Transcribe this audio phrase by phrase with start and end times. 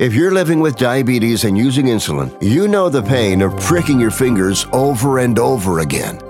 [0.00, 4.10] If you're living with diabetes and using insulin, you know the pain of pricking your
[4.10, 6.29] fingers over and over again.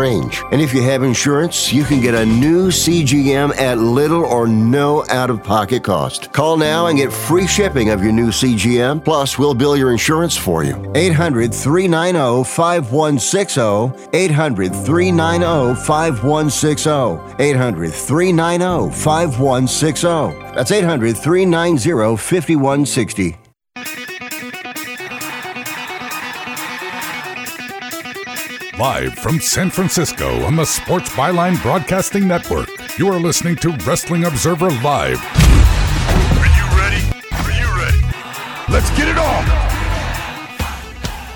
[0.01, 0.41] range.
[0.51, 5.05] And if you have insurance, you can get a new CGM at little or no
[5.09, 6.31] out of pocket cost.
[6.33, 9.05] Call now and get free shipping of your new CGM.
[9.05, 10.75] Plus, we'll bill your insurance for you.
[10.95, 14.09] 800 390 5160.
[14.13, 17.43] 800 390 5160.
[17.43, 20.55] 800 390 5160.
[20.55, 23.40] That's 800 390 5160.
[28.81, 34.23] Live from San Francisco on the Sports Byline Broadcasting Network, you are listening to Wrestling
[34.23, 35.23] Observer Live.
[35.23, 37.03] Are you ready?
[37.31, 38.01] Are you ready?
[38.73, 39.43] Let's get it on!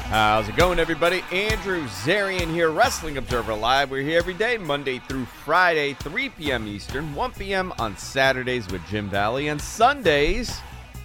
[0.10, 1.24] How's it going, everybody?
[1.32, 3.92] Andrew Zarian here, Wrestling Observer Live.
[3.92, 6.66] We're here every day, Monday through Friday, 3 p.m.
[6.66, 7.72] Eastern, 1 p.m.
[7.78, 10.62] on Saturdays with Jim Valley, and Sundays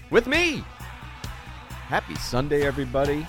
[0.08, 0.64] with me.
[1.88, 3.27] Happy Sunday, everybody.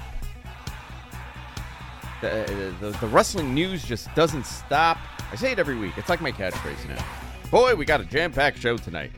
[2.21, 4.99] The, the, the wrestling news just doesn't stop.
[5.31, 5.97] I say it every week.
[5.97, 7.03] It's like my catchphrase now.
[7.49, 9.11] Boy, we got a jam packed show tonight.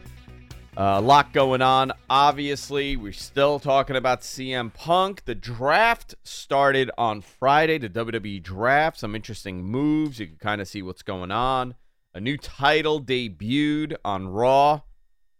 [0.77, 1.91] Uh, a lot going on.
[2.09, 5.25] Obviously, we're still talking about CM Punk.
[5.25, 8.99] The draft started on Friday, the WWE draft.
[8.99, 10.19] Some interesting moves.
[10.19, 11.75] You can kind of see what's going on.
[12.13, 14.81] A new title debuted on Raw.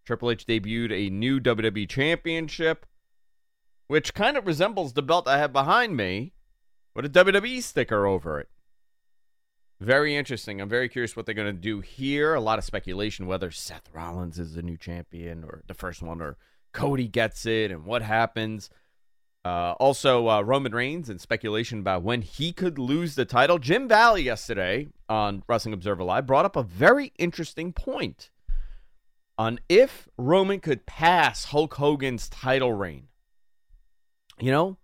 [0.06, 2.86] Triple H debuted a new WWE championship,
[3.88, 6.34] which kind of resembles the belt I have behind me
[6.95, 8.50] with a WWE sticker over it.
[9.79, 10.62] Very interesting.
[10.62, 12.35] I'm very curious what they're going to do here.
[12.35, 16.22] A lot of speculation whether Seth Rollins is the new champion or the first one,
[16.22, 16.38] or
[16.72, 18.69] Cody gets it, and what happens.
[19.45, 23.59] Uh, also, uh, Roman Reigns and speculation about when he could lose the title.
[23.59, 28.31] Jim Valley yesterday on Wrestling Observer Live brought up a very interesting point
[29.38, 33.07] on if Roman could pass Hulk Hogan's title reign.
[34.40, 34.78] You know,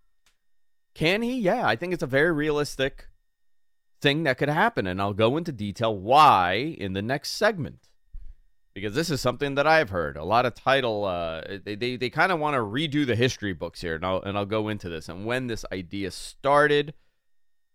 [0.94, 1.40] can he?
[1.40, 3.08] Yeah, I think it's a very realistic
[4.02, 4.88] thing that could happen.
[4.88, 7.90] And I'll go into detail why in the next segment.
[8.74, 10.16] Because this is something that I've heard.
[10.16, 13.54] A lot of title, uh, they, they, they kind of want to redo the history
[13.54, 13.96] books here.
[13.96, 16.94] And I'll, and I'll go into this and when this idea started.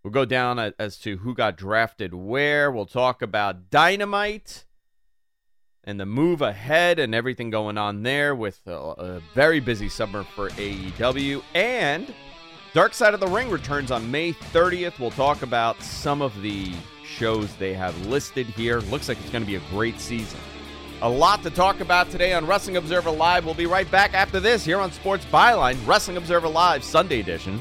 [0.02, 2.70] We'll go down as to who got drafted where.
[2.70, 4.66] We'll talk about Dynamite
[5.82, 10.22] and the move ahead and everything going on there with a, a very busy summer
[10.22, 11.42] for AEW.
[11.54, 12.12] And
[12.74, 14.98] Dark Side of the Ring returns on May 30th.
[14.98, 16.72] We'll talk about some of the
[17.04, 18.80] shows they have listed here.
[18.80, 20.40] Looks like it's going to be a great season.
[21.00, 23.44] A lot to talk about today on Wrestling Observer Live.
[23.44, 27.60] We'll be right back after this here on Sports Byline, Wrestling Observer Live, Sunday edition.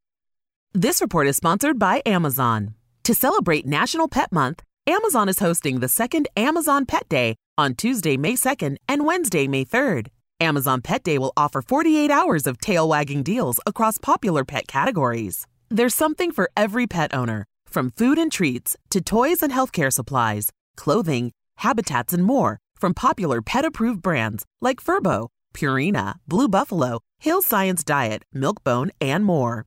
[0.73, 2.75] This report is sponsored by Amazon.
[3.03, 8.15] To celebrate National Pet Month, Amazon is hosting the second Amazon Pet Day on Tuesday,
[8.15, 10.07] May 2nd and Wednesday, May 3rd.
[10.39, 15.45] Amazon Pet Day will offer 48 hours of tail wagging deals across popular pet categories.
[15.69, 20.51] There's something for every pet owner, from food and treats to toys and healthcare supplies,
[20.77, 27.41] clothing, habitats, and more from popular pet approved brands like Furbo, Purina, Blue Buffalo, Hill
[27.41, 29.65] Science Diet, Milkbone, and more.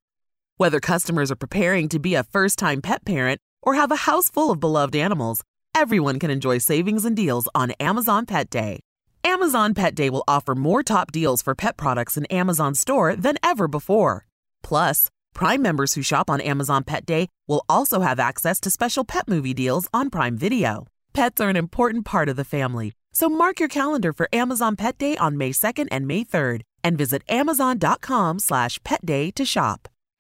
[0.56, 4.30] Whether customers are preparing to be a first time pet parent or have a house
[4.30, 5.42] full of beloved animals,
[5.74, 8.80] everyone can enjoy savings and deals on Amazon Pet Day.
[9.24, 13.36] Amazon Pet Day will offer more top deals for pet products in Amazon Store than
[13.42, 14.26] ever before.
[14.62, 19.04] Plus, Prime members who shop on Amazon Pet Day will also have access to special
[19.04, 20.86] pet movie deals on Prime Video.
[21.12, 24.96] Pets are an important part of the family, so mark your calendar for Amazon Pet
[24.96, 29.88] Day on May 2nd and May 3rd and visit amazon.com slash pet day to shop.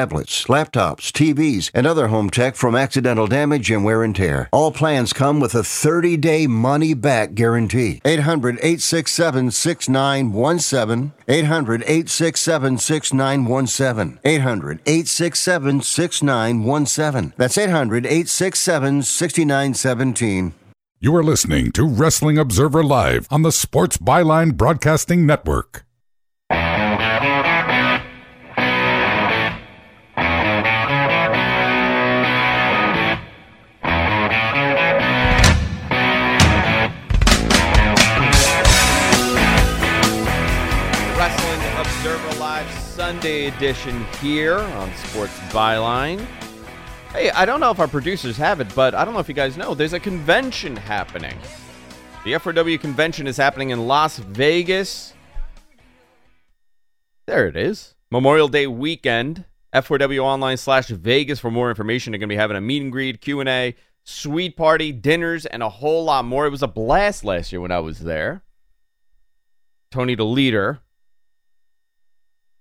[0.00, 4.48] tablets, laptops, TVs, and other home tech from accidental damage and wear and tear.
[4.50, 8.00] All plans come with a 30 day money back guarantee.
[8.06, 11.12] 800 867 6917.
[11.28, 14.18] 800 867 6917.
[14.24, 17.34] 800 867 6917.
[17.36, 20.54] That's 800 867 6917.
[20.98, 25.84] You are listening to Wrestling Observer Live on the Sports Byline Broadcasting Network.
[42.10, 46.18] Observer Live Sunday edition here on Sports Byline.
[47.12, 49.34] Hey, I don't know if our producers have it, but I don't know if you
[49.34, 49.74] guys know.
[49.74, 51.38] There's a convention happening.
[52.24, 55.14] The F4W convention is happening in Las Vegas.
[57.28, 57.94] There it is.
[58.10, 59.44] Memorial Day weekend.
[59.72, 62.10] F4W online slash Vegas for more information.
[62.10, 65.68] They're going to be having a meet and greet, Q&A, suite party, dinners, and a
[65.68, 66.44] whole lot more.
[66.44, 68.42] It was a blast last year when I was there.
[69.92, 70.80] Tony the leader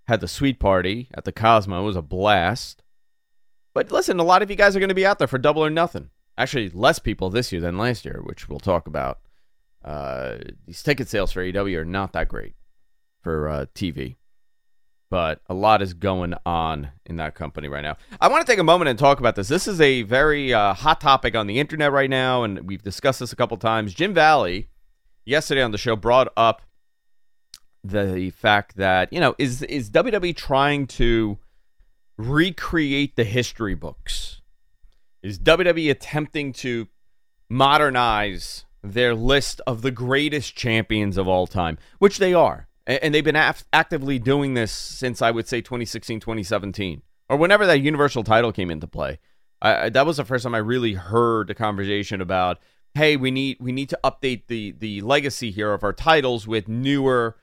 [0.09, 1.81] had the suite party at the Cosmo.
[1.81, 2.83] It was a blast.
[3.73, 5.63] But listen, a lot of you guys are going to be out there for double
[5.63, 6.09] or nothing.
[6.37, 9.19] Actually, less people this year than last year, which we'll talk about.
[9.85, 12.55] Uh, these ticket sales for AEW are not that great
[13.21, 14.15] for uh, TV,
[15.09, 17.95] but a lot is going on in that company right now.
[18.19, 19.47] I want to take a moment and talk about this.
[19.47, 23.19] This is a very uh, hot topic on the internet right now, and we've discussed
[23.19, 23.93] this a couple times.
[23.93, 24.69] Jim Valley,
[25.25, 26.63] yesterday on the show, brought up
[27.83, 31.37] the fact that you know is is WWE trying to
[32.17, 34.41] recreate the history books?
[35.21, 36.87] Is WWE attempting to
[37.49, 43.23] modernize their list of the greatest champions of all time, which they are, and they've
[43.23, 48.23] been af- actively doing this since I would say 2016, 2017, or whenever that Universal
[48.23, 49.19] title came into play.
[49.61, 52.59] I, that was the first time I really heard a conversation about,
[52.93, 56.67] hey, we need we need to update the the legacy here of our titles with
[56.67, 57.35] newer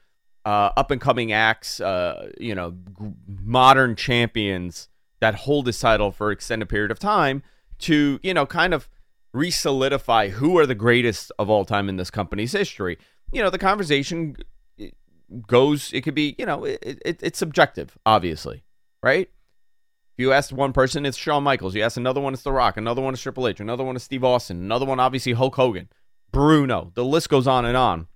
[0.46, 4.88] uh, up and coming acts, uh, you know, g- modern champions
[5.18, 7.42] that hold this title for extended period of time
[7.78, 8.88] to, you know, kind of
[9.32, 12.96] re-solidify who are the greatest of all time in this company's history.
[13.32, 14.36] You know, the conversation
[15.48, 18.62] goes, it could be, you know, it, it, it's subjective, obviously,
[19.02, 19.28] right?
[20.16, 21.74] If you ask one person, it's Shawn Michaels.
[21.74, 22.76] You ask another one, it's The Rock.
[22.76, 23.58] Another one is Triple H.
[23.58, 24.58] Another one is Steve Austin.
[24.58, 25.88] Another one, obviously, Hulk Hogan,
[26.30, 26.92] Bruno.
[26.94, 28.06] The list goes on and on.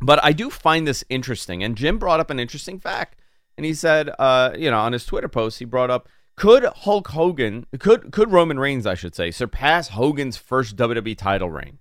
[0.00, 1.62] But I do find this interesting.
[1.62, 3.16] And Jim brought up an interesting fact.
[3.56, 7.08] And he said, uh, you know, on his Twitter post, he brought up could Hulk
[7.08, 11.78] Hogan, could could Roman Reigns, I should say, surpass Hogan's first WWE title reign?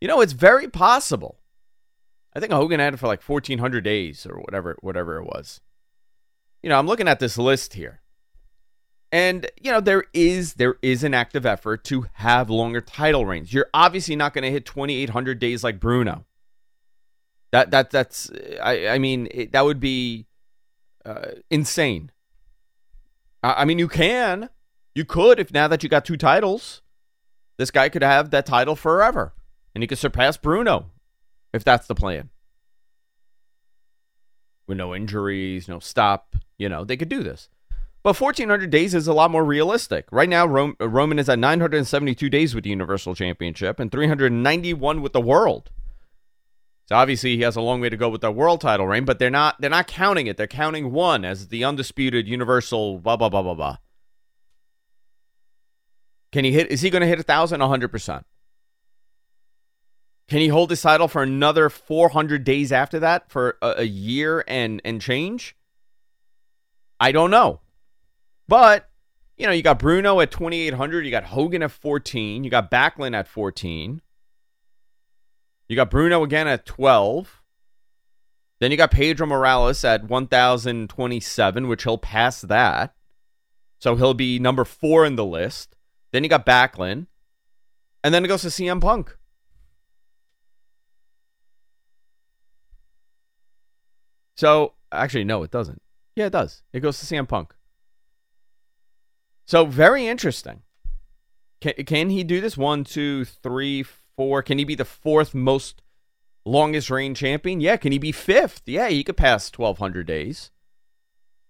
[0.00, 1.38] You know, it's very possible.
[2.34, 5.60] I think Hogan had it for like 1400 days or whatever whatever it was.
[6.62, 8.00] You know, I'm looking at this list here.
[9.12, 13.52] And you know, there is there is an active effort to have longer title reigns.
[13.52, 16.24] You're obviously not going to hit 2800 days like Bruno.
[17.54, 20.26] That that that's I I mean it, that would be
[21.04, 22.10] uh, insane.
[23.44, 24.50] I, I mean you can,
[24.92, 26.82] you could if now that you got two titles,
[27.56, 29.34] this guy could have that title forever,
[29.72, 30.90] and he could surpass Bruno,
[31.52, 32.30] if that's the plan.
[34.66, 37.50] With no injuries, no stop, you know they could do this.
[38.02, 40.08] But 1400 days is a lot more realistic.
[40.10, 45.12] Right now, Rom- Roman is at 972 days with the Universal Championship and 391 with
[45.12, 45.70] the World.
[46.86, 49.18] So obviously he has a long way to go with the world title reign, but
[49.18, 50.36] they're not they're not counting it.
[50.36, 53.76] They're counting one as the undisputed universal blah blah blah blah blah.
[56.32, 57.60] Can he hit is he gonna hit a thousand?
[57.60, 58.26] hundred percent.
[60.28, 64.42] Can he hold his title for another 400 days after that for a, a year
[64.48, 65.56] and and change?
[66.98, 67.60] I don't know.
[68.48, 68.88] But,
[69.36, 71.04] you know, you got Bruno at 2,800.
[71.04, 72.44] You got Hogan at 14.
[72.44, 74.00] You got Backlund at 14.
[75.68, 77.42] You got Bruno again at 12.
[78.60, 82.94] Then you got Pedro Morales at 1,027, which he'll pass that.
[83.78, 85.76] So he'll be number four in the list.
[86.12, 87.06] Then you got Backlund.
[88.02, 89.16] And then it goes to CM Punk.
[94.36, 95.80] So, actually, no, it doesn't.
[96.16, 96.62] Yeah, it does.
[96.72, 97.54] It goes to CM Punk.
[99.46, 100.62] So, very interesting.
[101.60, 102.56] Can, can he do this?
[102.56, 104.03] One, two, three, four.
[104.16, 105.82] Can he be the fourth most
[106.44, 107.60] longest reign champion?
[107.60, 107.76] Yeah.
[107.76, 108.62] Can he be fifth?
[108.66, 110.50] Yeah, he could pass 1,200 days.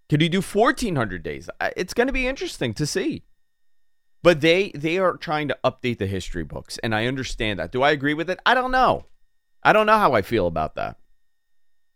[0.09, 1.49] Could he do 1,400 days?
[1.77, 3.25] It's going to be interesting to see.
[4.23, 7.73] But they they are trying to update the history books, and I understand that.
[7.73, 8.41] Do I agree with it?
[8.47, 9.05] I don't know.
[9.63, 10.97] I don't know how I feel about that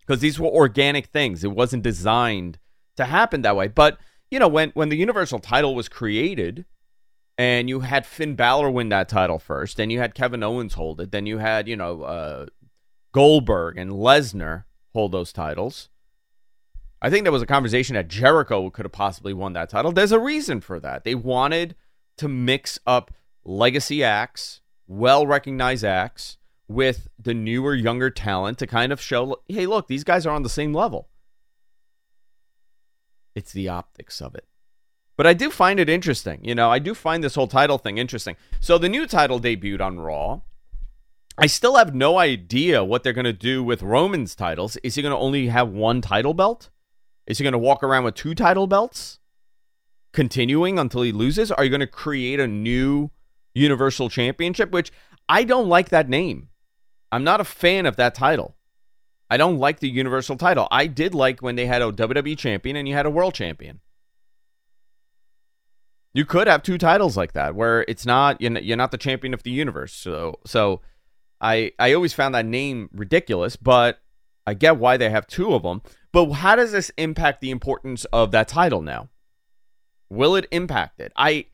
[0.01, 1.43] because these were organic things.
[1.43, 2.59] It wasn't designed
[2.97, 3.69] to happen that way.
[3.69, 3.99] But
[4.31, 6.67] you know, when when the Universal title was created,
[7.39, 11.01] and you had Finn Balor win that title first, then you had Kevin Owens hold
[11.01, 12.47] it, then you had you know uh,
[13.13, 15.89] Goldberg and Lesnar hold those titles.
[17.01, 19.93] I think there was a conversation that Jericho could have possibly won that title.
[19.93, 21.05] There's a reason for that.
[21.05, 21.77] They wanted
[22.17, 23.15] to mix up
[23.45, 29.67] legacy acts, well recognized acts, with the newer, younger talent to kind of show, hey,
[29.67, 31.09] look, these guys are on the same level.
[33.35, 34.47] It's the optics of it.
[35.19, 36.39] But I do find it interesting.
[36.45, 38.37] You know, I do find this whole title thing interesting.
[38.61, 40.43] So the new title debuted on Raw.
[41.37, 44.77] I still have no idea what they're going to do with Roman's titles.
[44.85, 46.71] Is he going to only have one title belt?
[47.27, 49.19] Is he going to walk around with two title belts?
[50.13, 51.51] Continuing until he loses?
[51.51, 53.11] Are you going to create a new
[53.55, 54.71] Universal Championship?
[54.71, 54.93] Which
[55.29, 56.49] I don't like that name.
[57.11, 58.57] I'm not a fan of that title.
[59.29, 60.69] I don't like the Universal title.
[60.71, 63.81] I did like when they had a WWE champion and you had a world champion.
[66.19, 69.45] You could have two titles like that where it's not you're not the champion of
[69.45, 69.93] the universe.
[69.93, 70.81] So so
[71.41, 74.01] I I always found that name ridiculous, but
[74.45, 75.81] I get why they have two of them.
[76.11, 79.11] But how does this impact the importance of that title now?
[80.11, 81.13] Will it impact it?
[81.15, 81.47] I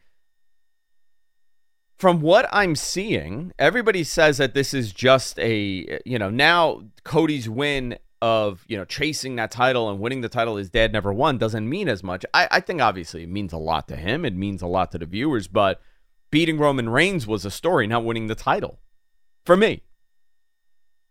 [1.98, 7.50] from what I'm seeing, everybody says that this is just a, you know, now Cody's
[7.50, 11.36] win of, you know, chasing that title and winning the title his dad never won
[11.36, 12.24] doesn't mean as much.
[12.32, 14.24] I, I think obviously it means a lot to him.
[14.24, 15.82] It means a lot to the viewers, but
[16.30, 18.80] beating Roman Reigns was a story, not winning the title
[19.44, 19.82] for me.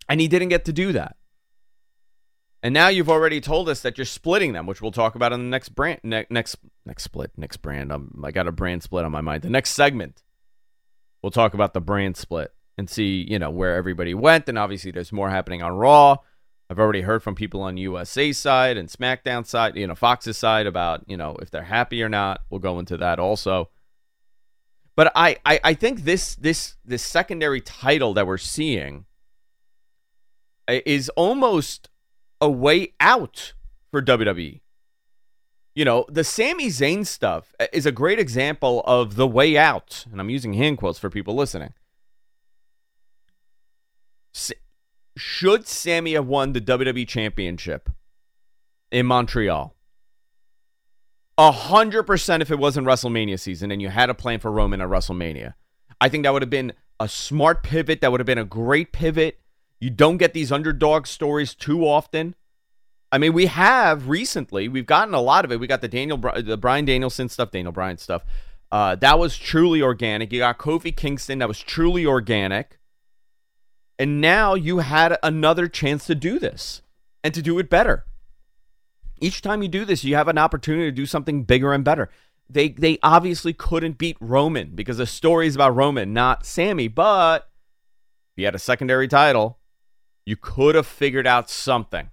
[0.10, 1.18] And he didn't get to do that.
[2.64, 5.40] And now you've already told us that you're splitting them, which we'll talk about in
[5.40, 7.92] the next brand, ne- next next split, next brand.
[7.92, 9.44] Um, I got a brand split on my mind.
[9.44, 10.24] The next segment
[11.22, 14.50] we'll talk about the brand split and see, you know, where everybody went.
[14.50, 16.18] And obviously, there's more happening on Raw.
[16.70, 20.66] I've already heard from people on USA side and SmackDown side, you know, Fox's side
[20.66, 22.42] about, you know, if they're happy or not.
[22.50, 23.70] We'll go into that also.
[24.96, 29.06] But I, I, I think this this this secondary title that we're seeing
[30.68, 31.90] eh, is almost
[32.40, 33.54] a way out
[33.92, 34.62] for WWE.
[35.76, 40.06] You know, the Sami Zayn stuff eh, is a great example of the way out.
[40.12, 41.74] And I'm using hand quotes for people listening.
[45.16, 47.90] Should Sami have won the WWE Championship
[48.92, 49.76] in Montreal?
[51.38, 54.82] A hundred percent if it wasn't WrestleMania season and you had a plan for Roman
[54.82, 55.54] at WrestleMania.
[56.00, 58.02] I think that would have been a smart pivot.
[58.02, 59.40] That would have been a great pivot.
[59.80, 62.36] You don't get these underdog stories too often.
[63.12, 65.60] I mean, we have recently, we've gotten a lot of it.
[65.60, 68.24] We got the Daniel, the Bryan Danielson stuff, Daniel Bryan stuff.
[68.72, 70.32] Uh, that was truly organic.
[70.32, 72.80] You got Kofi Kingston, that was truly organic.
[74.04, 76.82] And now you had another chance to do this
[77.24, 78.04] and to do it better.
[79.22, 82.10] Each time you do this, you have an opportunity to do something bigger and better.
[82.50, 87.50] They they obviously couldn't beat Roman because the story is about Roman, not Sami, But
[88.34, 89.60] if you had a secondary title,
[90.26, 92.10] you could have figured out something.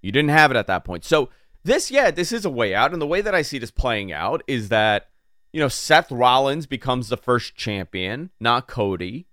[0.00, 1.04] You didn't have it at that point.
[1.04, 1.28] So
[1.64, 2.94] this, yeah, this is a way out.
[2.94, 5.10] And the way that I see this playing out is that,
[5.52, 9.26] you know, Seth Rollins becomes the first champion, not Cody.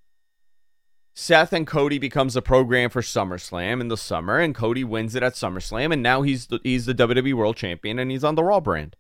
[1.20, 5.24] Seth and Cody becomes a program for SummerSlam in the summer, and Cody wins it
[5.24, 8.44] at SummerSlam, and now he's the, he's the WWE World Champion, and he's on the
[8.44, 8.96] Raw brand.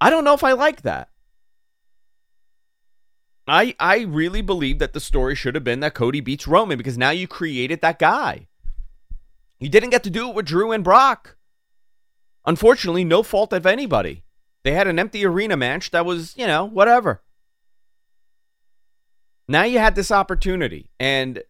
[0.00, 1.10] I don't know if I like that.
[3.46, 6.98] I I really believe that the story should have been that Cody beats Roman because
[6.98, 8.48] now you created that guy.
[9.60, 11.36] He didn't get to do it with Drew and Brock.
[12.44, 14.24] Unfortunately, no fault of anybody.
[14.64, 17.22] They had an empty arena match that was, you know, whatever.
[19.48, 21.42] Now you had this opportunity, and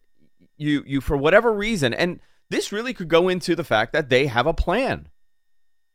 [0.57, 4.27] you you for whatever reason, and this really could go into the fact that they
[4.27, 5.09] have a plan.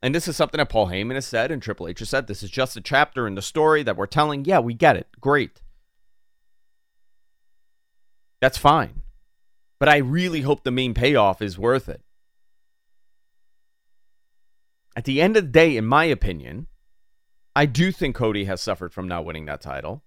[0.02, 2.28] And this is something that Paul Heyman has said and Triple H has said.
[2.28, 4.44] This is just a chapter in the story that we're telling.
[4.44, 5.08] Yeah, we get it.
[5.22, 5.62] Great.
[8.42, 9.04] That's fine.
[9.80, 12.02] But I really hope the main payoff is worth it.
[14.96, 16.68] At the end of the day, in my opinion,
[17.56, 20.03] I do think Cody has suffered from not winning that title.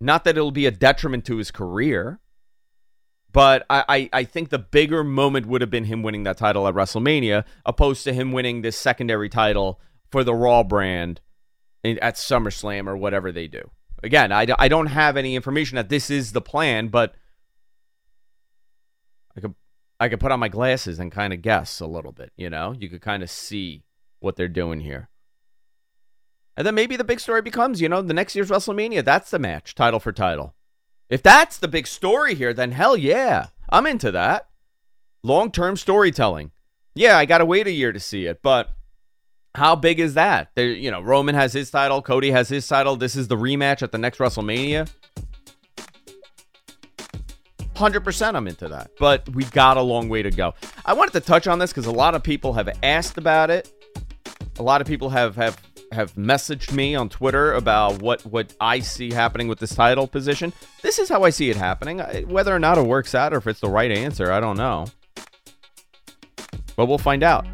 [0.00, 2.20] Not that it'll be a detriment to his career,
[3.32, 6.66] but I, I, I, think the bigger moment would have been him winning that title
[6.68, 11.20] at WrestleMania, opposed to him winning this secondary title for the Raw brand
[11.84, 13.70] at SummerSlam or whatever they do.
[14.02, 17.14] Again, I, I don't have any information that this is the plan, but
[19.36, 19.54] I could
[19.98, 22.32] I could put on my glasses and kind of guess a little bit.
[22.36, 23.84] You know, you could kind of see
[24.20, 25.08] what they're doing here.
[26.56, 29.38] And then maybe the big story becomes, you know, the next year's WrestleMania, that's the
[29.38, 30.54] match, title for title.
[31.10, 34.48] If that's the big story here, then hell yeah, I'm into that.
[35.22, 36.50] Long term storytelling.
[36.94, 38.70] Yeah, I got to wait a year to see it, but
[39.54, 40.50] how big is that?
[40.54, 42.96] There, you know, Roman has his title, Cody has his title.
[42.96, 44.90] This is the rematch at the next WrestleMania.
[47.74, 48.90] 100% I'm into that.
[48.98, 50.54] But we got a long way to go.
[50.84, 53.70] I wanted to touch on this because a lot of people have asked about it.
[54.58, 55.60] A lot of people have have
[55.92, 60.52] have messaged me on Twitter about what what I see happening with this title position.
[60.82, 61.98] This is how I see it happening.
[62.28, 64.86] Whether or not it works out or if it's the right answer, I don't know.
[66.76, 67.46] But we'll find out.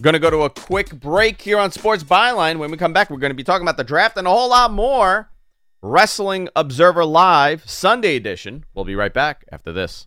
[0.00, 2.58] Going to go to a quick break here on Sports Byline.
[2.58, 4.50] When we come back, we're going to be talking about the draft and a whole
[4.50, 5.30] lot more.
[5.80, 8.64] Wrestling Observer Live, Sunday edition.
[8.74, 10.06] We'll be right back after this.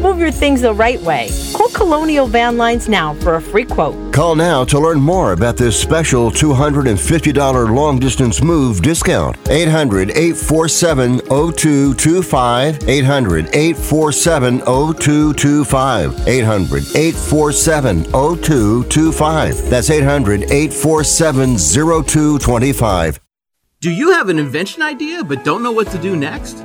[0.00, 1.28] Move your things the right way.
[1.52, 4.14] Call Colonial Van Lines now for a free quote.
[4.14, 9.36] Call now to learn more about this special $250 long distance move discount.
[9.50, 12.88] 800 847 0225.
[12.88, 16.28] 800 847 0225.
[16.28, 19.68] 800 847 0225.
[19.68, 23.20] That's 800 847 0225.
[23.80, 26.64] Do you have an invention idea but don't know what to do next?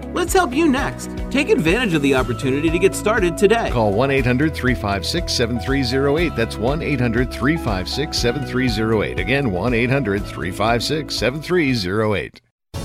[0.13, 1.09] Let's help you next.
[1.31, 3.69] Take advantage of the opportunity to get started today.
[3.71, 6.35] Call 1 800 356 7308.
[6.35, 9.19] That's 1 800 356 7308.
[9.19, 12.41] Again, 1 800 356 7308.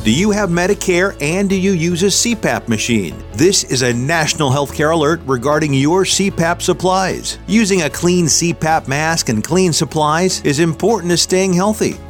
[0.06, 3.24] Do you have Medicare and do you use a CPAP machine?
[3.32, 7.40] This is a national healthcare alert regarding your CPAP supplies.
[7.48, 11.96] Using a clean CPAP mask and clean supplies is important to staying healthy.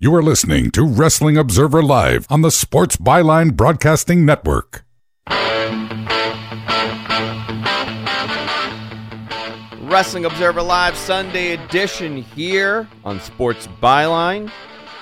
[0.00, 4.84] You are listening to Wrestling Observer Live on the Sports Byline Broadcasting Network.
[9.90, 14.52] Wrestling Observer Live Sunday edition here on Sports Byline.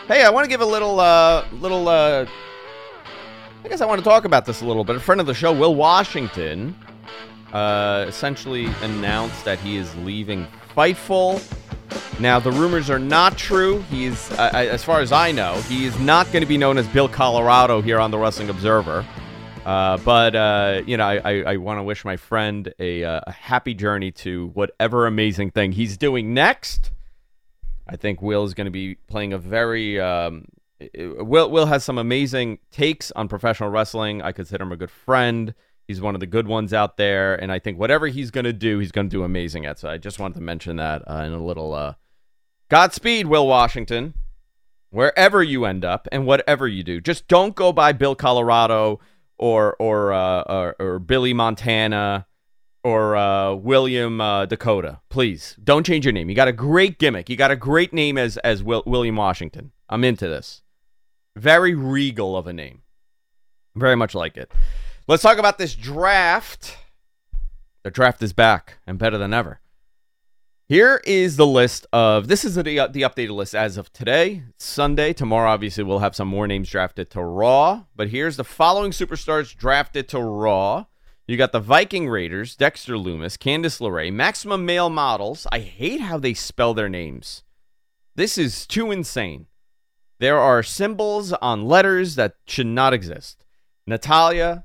[0.09, 2.25] Hey, I want to give a little, uh, little, uh,
[3.67, 4.97] I guess I want to talk about this a little bit.
[4.97, 6.75] A friend of the show, Will Washington,
[7.53, 11.43] uh, essentially announced that he is leaving Fightful.
[12.19, 13.81] Now, the rumors are not true.
[13.91, 16.87] He's, uh, as far as I know, he is not going to be known as
[16.89, 19.05] Bill Colorado here on the Wrestling Observer.
[19.67, 23.21] Uh, but uh, you know, I, I, I want to wish my friend a, uh,
[23.27, 26.93] a happy journey to whatever amazing thing he's doing next.
[27.89, 30.47] I think Will is going to be playing a very um,
[30.95, 34.23] Will Will has some amazing takes on professional wrestling.
[34.23, 35.55] I consider him a good friend.
[35.89, 38.53] He's one of the good ones out there, and I think whatever he's going to
[38.53, 39.79] do, he's going to do amazing at.
[39.79, 41.95] So I just wanted to mention that uh, in a little uh,
[42.69, 44.15] Godspeed, Will Washington,
[44.91, 47.01] wherever you end up and whatever you do.
[47.01, 48.99] Just don't go by Bill Colorado
[49.39, 52.27] or or uh, or, or, Billy Montana
[52.83, 55.01] or uh, William uh, Dakota.
[55.09, 56.29] Please don't change your name.
[56.29, 57.29] You got a great gimmick.
[57.29, 59.73] You got a great name as as Will, William Washington.
[59.89, 60.63] I'm into this.
[61.37, 62.83] Very regal of a name.
[63.75, 64.51] Very much like it.
[65.09, 66.77] Let's talk about this draft.
[67.85, 69.61] The draft is back and better than ever.
[70.69, 75.13] Here is the list of this is the, the updated list as of today, Sunday.
[75.13, 77.85] Tomorrow, obviously, we'll have some more names drafted to Raw.
[77.95, 80.87] But here's the following superstars drafted to Raw.
[81.29, 85.47] You got the Viking Raiders, Dexter Lumis, Candice LeRae, Maximum Male Models.
[85.53, 87.45] I hate how they spell their names.
[88.17, 89.47] This is too insane.
[90.19, 93.45] There are symbols on letters that should not exist.
[93.87, 94.65] Natalya,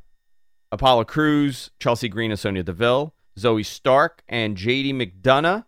[0.71, 5.65] Apollo Crews, Chelsea Green and Sonya Deville, Zoey Stark, and JD McDonagh.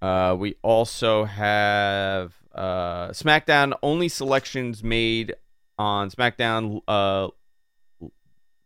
[0.00, 5.34] Uh, we also have uh, SmackDown only selections made
[5.78, 6.80] on SmackDown.
[6.86, 7.28] Uh,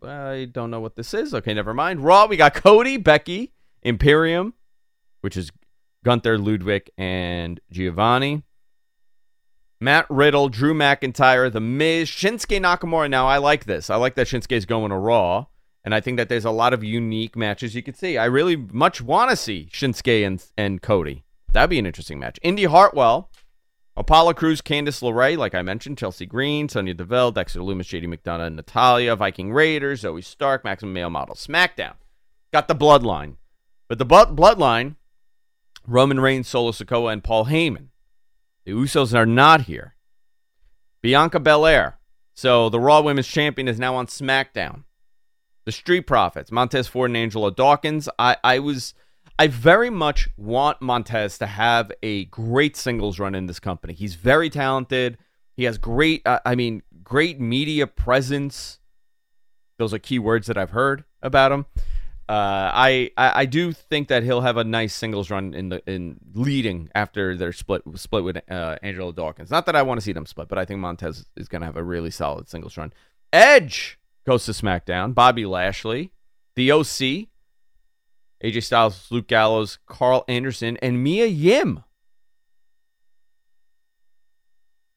[0.03, 1.35] I don't know what this is.
[1.35, 2.01] Okay, never mind.
[2.01, 4.55] Raw, we got Cody, Becky, Imperium,
[5.21, 5.51] which is
[6.05, 8.43] Gunther, Ludwig, and Giovanni.
[9.81, 13.11] Matt Riddle, Drew McIntyre, The Miz, Shinsuke Nakamura.
[13.11, 13.91] Now, I like this.
[13.91, 15.47] I like that Shinsuke's going to Raw.
[15.85, 18.19] And I think that there's a lot of unique matches you could see.
[18.19, 21.25] I really much want to see Shinsuke and, and Cody.
[21.53, 22.41] That'd be an interesting match.
[22.43, 23.31] Indy Hartwell,
[23.97, 28.55] Apollo Crews, Candice LeRae, like I mentioned, Chelsea Green, Sonya Deville, Dexter Lumis, JD McDonagh,
[28.55, 31.35] Natalya, Viking Raiders, Zoey Stark, Maximum Male Model.
[31.35, 31.95] SmackDown.
[32.53, 33.37] Got the bloodline.
[33.89, 34.97] But the bloodline,
[35.87, 37.89] Roman Reigns, Solo Sikoa, and Paul Heyman.
[38.67, 39.95] The Usos are not here.
[41.01, 41.99] Bianca Belair.
[42.35, 44.83] So the Raw Women's Champion is now on SmackDown.
[45.65, 48.09] The Street Profits, Montez Ford and Angelo Dawkins.
[48.19, 48.93] I, I was
[49.39, 53.95] I very much want Montez to have a great singles run in this company.
[53.95, 55.19] He's very talented.
[55.55, 58.81] He has great, uh, I mean, great media presence.
[59.79, 61.67] Those are key words that I've heard about him.
[62.29, 65.81] Uh, I, I, I do think that he'll have a nice singles run in the
[65.89, 69.51] in leading after their split split with uh, Angelo Dawkins.
[69.51, 71.67] Not that I want to see them split, but I think Montez is going to
[71.67, 72.93] have a really solid singles run.
[73.33, 75.15] Edge goes to SmackDown.
[75.15, 76.11] Bobby Lashley,
[76.57, 77.29] the OC,
[78.43, 81.85] AJ Styles, Luke Gallows, Karl Anderson, and Mia Yim.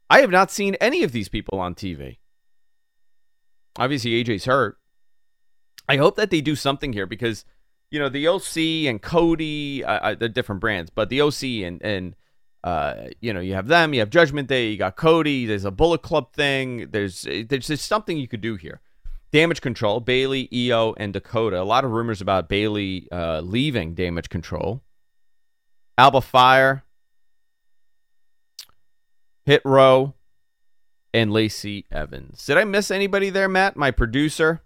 [0.10, 2.18] I have not seen any of these people on TV.
[3.78, 4.79] Obviously, AJ's hurt.
[5.90, 7.46] I hope that they do something here because,
[7.90, 12.16] you know, the OC and Cody, uh, they're different brands, but the OC and, and
[12.64, 15.72] uh, you know, you have them, you have Judgment Day, you got Cody, there's a
[15.72, 16.90] Bullet Club thing.
[16.92, 18.82] There's, there's, there's something you could do here.
[19.32, 21.60] Damage Control, Bayley, IYO, and Dakota.
[21.60, 24.82] A lot of rumors about Bayley uh, leaving Damage Control.
[25.98, 26.84] Alba Fyre,
[29.46, 30.14] Hit Row,
[31.14, 32.46] and Lacey Evans.
[32.46, 33.76] Did I miss anybody there, Matt?
[33.76, 34.62] My producer?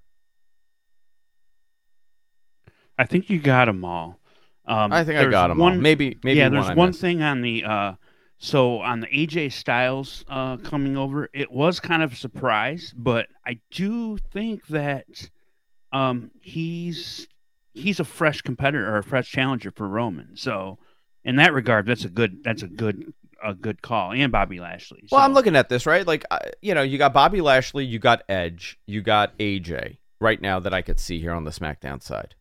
[2.98, 4.20] I think you got them all.
[4.66, 5.80] Um, I think I got them one, all.
[5.80, 6.40] Maybe, maybe.
[6.40, 7.94] Yeah, there's one thing on the uh,
[8.38, 13.28] so on the AJ Styles uh, coming over, it was kind of a surprise, but
[13.46, 15.06] I do think that
[15.92, 17.28] um, he's
[17.74, 20.36] he's a fresh competitor or a fresh challenger for Roman.
[20.36, 20.78] So
[21.24, 24.12] in that regard, that's a good that's a good a good call.
[24.12, 25.04] And Bobby Lashley.
[25.08, 25.16] So.
[25.16, 26.26] Well, I'm looking at this right, like
[26.62, 30.74] you know, you got Bobby Lashley, you got Edge, you got AJ right now that
[30.74, 32.36] I could see here on the SmackDown side.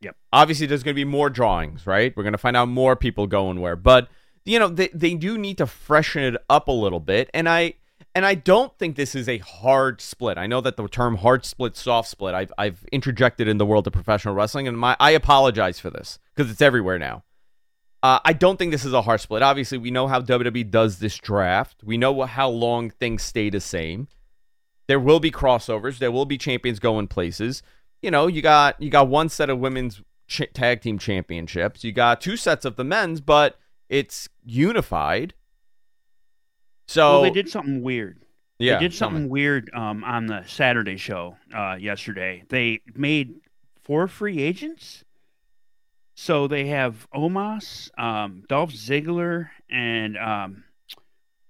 [0.00, 0.16] Yep.
[0.32, 2.14] Obviously, there's going to be more drawings, right?
[2.16, 4.08] We're going to find out more people going where, but
[4.44, 7.74] you know, they they do need to freshen it up a little bit, and I
[8.14, 10.38] and I don't think this is a hard split.
[10.38, 13.86] I know that the term hard split, soft split, I've I've interjected in the world
[13.86, 17.24] of professional wrestling, and my I apologize for this because it's everywhere now.
[18.02, 19.42] Uh, I don't think this is a hard split.
[19.42, 21.82] Obviously, we know how WWE does this draft.
[21.82, 24.06] We know how long things stay the same.
[24.86, 25.98] There will be crossovers.
[25.98, 27.62] There will be champions going places
[28.02, 31.84] you know, you got you got one set of women's ch- tag team championships.
[31.84, 35.34] You got two sets of the men's, but it's unified.
[36.86, 38.22] So well, they did something weird.
[38.58, 42.42] Yeah, they did something weird um, on the Saturday show uh, yesterday.
[42.48, 43.34] They made
[43.82, 45.04] four free agents.
[46.18, 50.64] So they have Omos, um, Dolph Ziggler, and um,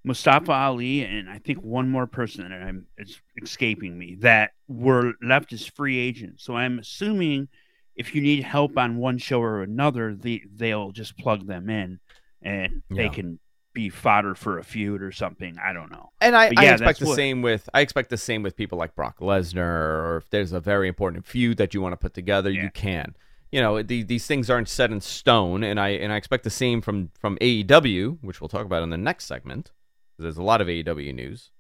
[0.06, 5.14] Mustafa Ali, and I think one more person that I'm it's escaping me that were
[5.20, 6.44] left as free agents.
[6.44, 7.48] So I'm assuming
[7.96, 11.98] if you need help on one show or another, the, they'll just plug them in,
[12.40, 13.40] and they can
[13.72, 15.56] be fodder for a feud or something.
[15.58, 16.10] I don't know.
[16.20, 18.78] And I, But I expect the what- same with I expect the same with people
[18.78, 22.14] like Brock Lesnar, or if there's a very important feud that you want to put
[22.14, 23.16] together, you can.
[23.50, 26.50] You know, the, these things aren't set in stone, and I and I expect the
[26.50, 29.72] same from from AEW, which we'll talk about in the next segment.
[30.18, 31.50] There's a lot of AEW news.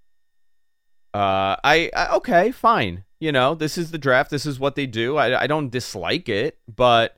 [1.14, 3.04] Uh, I, I okay, fine.
[3.20, 4.30] You know, this is the draft.
[4.30, 5.16] This is what they do.
[5.16, 7.16] I, I don't dislike it, but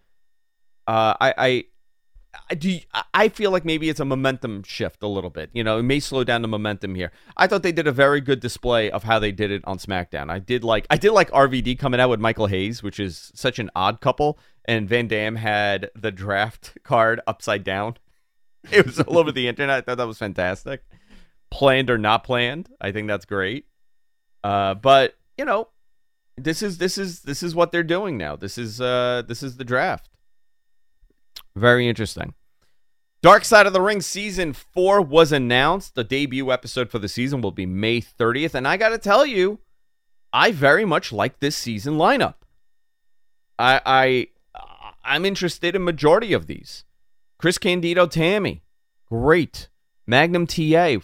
[0.86, 1.64] uh, I, I
[2.50, 2.78] I do
[3.14, 5.50] I feel like maybe it's a momentum shift a little bit.
[5.52, 7.10] You know, it may slow down the momentum here.
[7.36, 10.30] I thought they did a very good display of how they did it on SmackDown.
[10.30, 13.58] I did like I did like RVD coming out with Michael Hayes, which is such
[13.58, 17.96] an odd couple, and Van Dam had the draft card upside down.
[18.72, 19.78] It was all over the internet.
[19.78, 20.82] I thought that was fantastic.
[21.50, 23.66] Planned or not planned, I think that's great.
[24.44, 25.68] Uh, but you know,
[26.36, 28.36] this is this is this is what they're doing now.
[28.36, 30.08] This is uh this is the draft.
[31.56, 32.34] Very interesting.
[33.20, 35.96] Dark Side of the Ring season four was announced.
[35.96, 38.54] The debut episode for the season will be May 30th.
[38.54, 39.58] And I got to tell you,
[40.32, 42.34] I very much like this season lineup.
[43.58, 44.26] I, I,
[45.04, 46.84] I'm interested in majority of these.
[47.38, 48.62] Chris Candido, Tammy,
[49.08, 49.68] great.
[50.06, 50.98] Magnum TA,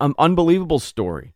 [0.00, 1.34] um, unbelievable story.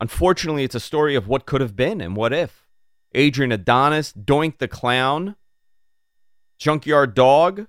[0.00, 2.66] Unfortunately, it's a story of what could have been and what if.
[3.14, 5.36] Adrian Adonis, Doink the Clown,
[6.58, 7.66] Junkyard Dog,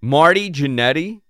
[0.00, 1.20] Marty Jannetty.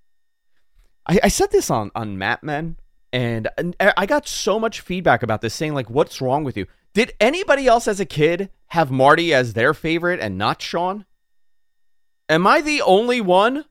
[1.07, 2.79] I, I said this on on Mat Men,
[3.13, 3.49] and
[3.81, 7.67] I got so much feedback about this, saying like, "What's wrong with you?" Did anybody
[7.67, 11.05] else as a kid have Marty as their favorite and not Shawn?
[12.29, 13.65] Am I the only one?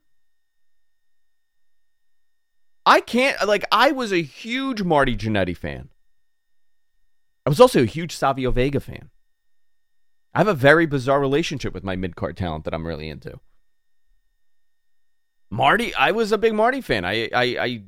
[2.88, 3.66] I can't like.
[3.70, 5.90] I was a huge Marty Jannetty fan.
[7.44, 9.10] I was also a huge Savio Vega fan.
[10.34, 13.40] I have a very bizarre relationship with my mid card talent that I'm really into.
[15.50, 17.04] Marty, I was a big Marty fan.
[17.04, 17.82] I, I, I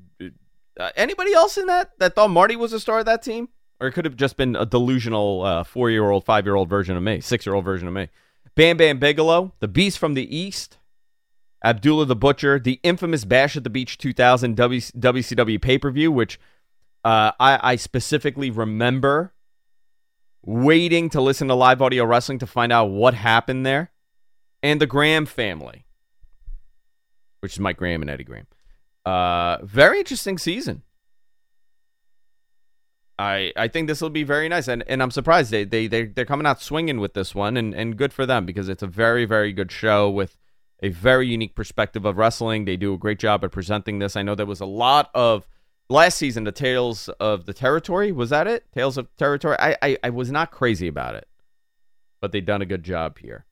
[0.78, 3.48] uh, anybody else in that that thought Marty was a star of that team,
[3.80, 6.68] or it could have just been a delusional uh, four year old, five year old
[6.68, 8.10] version of me, six year old version of me.
[8.54, 10.76] Bam Bam Bigelow, the Beast from the East,
[11.62, 16.10] Abdullah the Butcher, the infamous Bash at the Beach 2000 w- WCW pay per view,
[16.10, 16.38] which
[17.04, 19.32] uh, I, I specifically remember
[20.42, 23.90] waiting to listen to live audio wrestling to find out what happened there,
[24.62, 25.84] and the Graham family
[27.40, 28.46] which is Mike Graham and Eddie Graham.
[29.04, 30.82] Uh, very interesting season.
[33.18, 36.04] I I think this will be very nice, and, and I'm surprised they they they
[36.04, 38.86] they're coming out swinging with this one, and and good for them because it's a
[38.86, 40.36] very very good show with
[40.82, 42.64] a very unique perspective of wrestling.
[42.64, 44.16] They do a great job at presenting this.
[44.16, 45.46] I know there was a lot of
[45.88, 48.64] last season the Tales of the Territory was that it?
[48.72, 49.56] Tales of Territory.
[49.58, 51.28] I I, I was not crazy about it,
[52.20, 53.46] but they've done a good job here.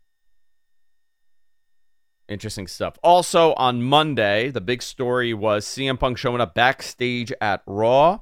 [2.29, 2.99] Interesting stuff.
[3.03, 8.21] Also on Monday, the big story was CM Punk showing up backstage at Raw.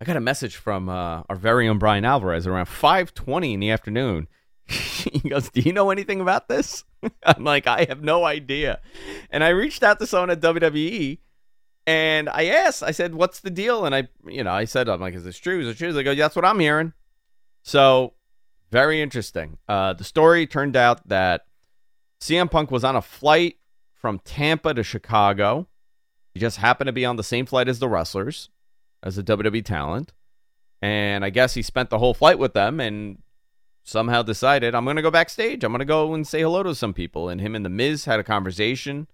[0.00, 3.70] I got a message from uh, our very own Bryan Alvarez around 5:20 in the
[3.70, 4.28] afternoon.
[5.12, 6.84] he goes, "Do you know anything about this?"
[7.24, 8.80] I'm like, "I have no idea."
[9.30, 11.18] And I reached out to someone at WWE
[11.86, 15.00] and I asked, I said, "What's the deal?" And I, you know, I said, "I'm
[15.00, 15.60] like, is this true?
[15.60, 16.92] Is it true?" They go, "That's what I'm hearing."
[17.62, 18.12] So,
[18.70, 19.56] very interesting.
[19.66, 21.46] Uh, the story turned out that
[22.20, 23.56] CM Punk was on a flight
[23.94, 25.66] from Tampa to Chicago.
[26.34, 28.50] He just happened to be on the same flight as the wrestlers,
[29.02, 30.12] as a WWE talent.
[30.82, 33.18] And I guess he spent the whole flight with them and
[33.88, 35.64] somehow decided, I'm going to go backstage.
[35.64, 37.28] I'm going to go and say hello to some people.
[37.28, 39.08] And him and The Miz had a conversation.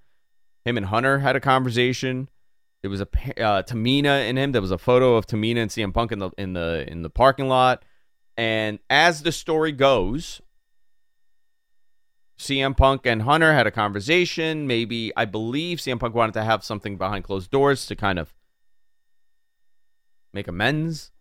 [0.64, 2.28] Him and Hunter had a conversation.
[2.82, 3.06] There was a
[3.40, 4.52] uh, Tamina and him.
[4.52, 7.08] There was a photo of Tamina and CM Punk in the in the in the
[7.08, 7.84] parking lot.
[8.36, 10.42] And as the story goes,
[12.38, 14.66] CM Punk and Hunter had a conversation.
[14.66, 18.34] Maybe I believe CM Punk wanted to have something behind closed doors to kind of
[20.32, 21.12] make amends.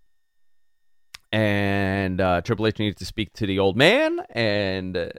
[1.34, 5.10] And uh, Triple H needed to speak to the old man, and uh,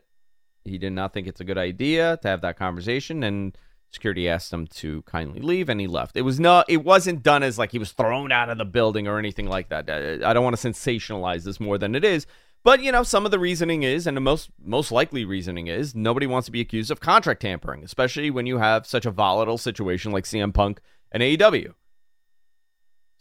[0.65, 3.25] he did not think it's a good idea to have that conversation.
[3.25, 3.59] And
[3.91, 6.17] security asked him to kindly leave, and he left.
[6.17, 6.67] It was not.
[6.69, 9.71] It wasn't done as like he was thrown out of the building or anything like
[9.71, 9.91] that.
[9.91, 12.29] Uh, I don't want to sensationalize this more than it is,
[12.65, 15.95] But you know, some of the reasoning is, and the most most likely reasoning is,
[15.95, 19.59] nobody wants to be accused of contract tampering, especially when you have such a volatile
[19.59, 20.81] situation like CM Punk
[21.13, 21.75] and AEW.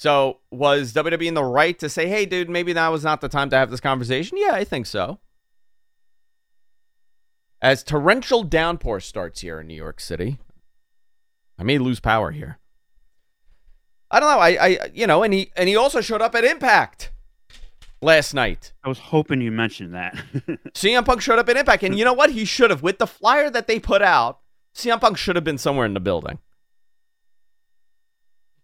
[0.04, 3.30] So was WWE in the right to say, "Hey, dude, maybe now was not the
[3.30, 4.38] time to have this conversation"?
[4.38, 5.20] Yeah, I think so.
[7.62, 10.40] As torrential downpour starts here in New York City,
[11.58, 12.60] I may lose power here.
[14.12, 14.40] I don't know.
[14.40, 17.14] I, I, you know, and he and he also showed up at Impact
[18.02, 18.74] last night.
[18.84, 20.16] I was hoping you mentioned that.
[20.74, 22.32] CM Punk showed up at Impact, and you know what?
[22.32, 24.42] He should have with the flyer that they put out.
[24.76, 26.40] CM Punk should have been somewhere in the building.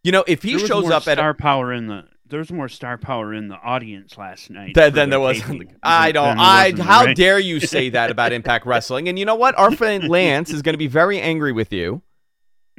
[0.04, 2.98] You know, if he There shows up at star power in the there's more star
[2.98, 5.42] power in the audience last night Than, than there was.
[5.42, 6.38] taping I don't.
[6.38, 6.72] I.
[6.72, 7.16] the How ring.
[7.16, 9.10] dare you say that about Impact Wrestling?
[9.10, 9.58] And you know what?
[9.58, 12.02] Our friend Lance is going to be very angry with you,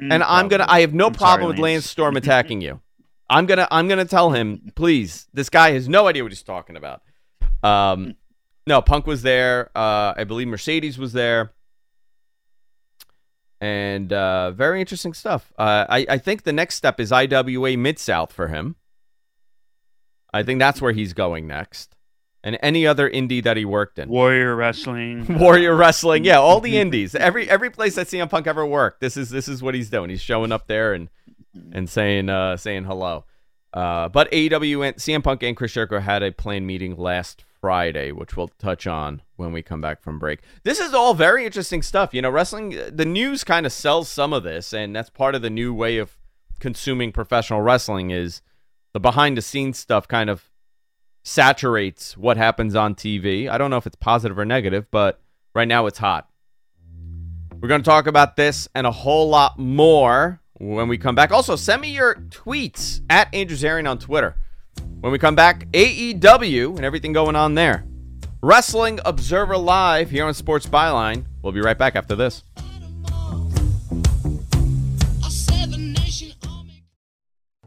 [0.01, 0.65] Mm, and I'm gonna.
[0.67, 2.79] I have no I'm problem sorry, with Lance Storm attacking you.
[3.29, 3.67] I'm gonna.
[3.69, 5.27] I'm gonna tell him, please.
[5.33, 7.01] This guy has no idea what he's talking about.
[7.61, 8.15] Um,
[8.65, 9.69] no, Punk was there.
[9.75, 11.53] Uh, I believe Mercedes was there.
[13.61, 15.53] And uh, very interesting stuff.
[15.55, 18.75] Uh, I, I think the next step is IWA Mid South for him.
[20.33, 21.95] I think that's where he's going next.
[22.43, 24.09] And any other indie that he worked in.
[24.09, 25.27] Warrior Wrestling.
[25.39, 28.99] Warrior Wrestling, yeah, all the indies, every every place that CM Punk ever worked.
[28.99, 30.09] This is this is what he's doing.
[30.09, 31.09] He's showing up there and
[31.71, 33.25] and saying uh, saying hello.
[33.71, 38.11] Uh, but AEW and CM Punk and Chris Jericho had a planned meeting last Friday,
[38.11, 40.39] which we'll touch on when we come back from break.
[40.63, 42.13] This is all very interesting stuff.
[42.13, 42.75] You know, wrestling.
[42.91, 45.97] The news kind of sells some of this, and that's part of the new way
[45.97, 46.17] of
[46.59, 48.09] consuming professional wrestling.
[48.09, 48.41] Is
[48.93, 50.49] the behind the scenes stuff kind of
[51.23, 53.47] saturates what happens on TV.
[53.47, 55.21] I don't know if it's positive or negative, but
[55.53, 56.27] right now it's hot.
[57.59, 61.31] We're going to talk about this and a whole lot more when we come back.
[61.31, 64.35] Also, send me your tweets at Andrew Zarian on Twitter.
[65.01, 67.83] When we come back, AEW and everything going on there.
[68.43, 71.25] Wrestling Observer Live here on Sports Byline.
[71.41, 72.43] We'll be right back after this.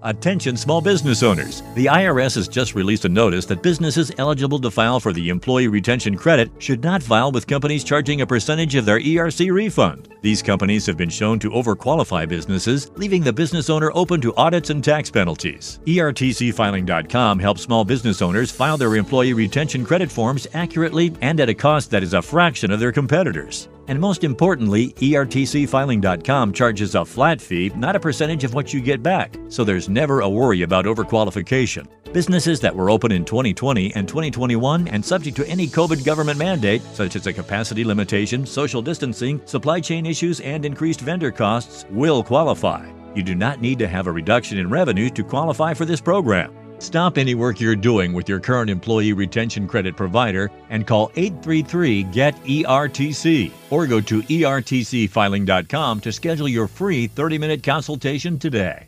[0.07, 1.63] Attention small business owners.
[1.75, 5.69] The IRS has just released a notice that businesses eligible to file for the Employee
[5.69, 10.15] Retention Credit should not file with companies charging a percentage of their ERC refund.
[10.21, 14.69] These companies have been shown to overqualify businesses, leaving the business owner open to audits
[14.69, 15.81] and tax penalties.
[15.87, 21.55] ERTCfiling.com helps small business owners file their Employee Retention Credit forms accurately and at a
[21.55, 23.69] cost that is a fraction of their competitors.
[23.89, 29.03] And most importantly, ERTCfiling.com charges a flat fee, not a percentage of what you get
[29.03, 31.87] back, so there's never a worry about overqualification.
[32.13, 36.81] Businesses that were open in 2020 and 2021 and subject to any COVID government mandate,
[36.93, 42.23] such as a capacity limitation, social distancing, supply chain issues, and increased vendor costs, will
[42.23, 42.89] qualify.
[43.15, 46.64] You do not need to have a reduction in revenue to qualify for this program.
[46.79, 52.05] Stop any work you're doing with your current employee retention credit provider and call 833
[52.05, 58.87] GET ERTC or go to ERTCfiling.com to schedule your free 30 minute consultation today.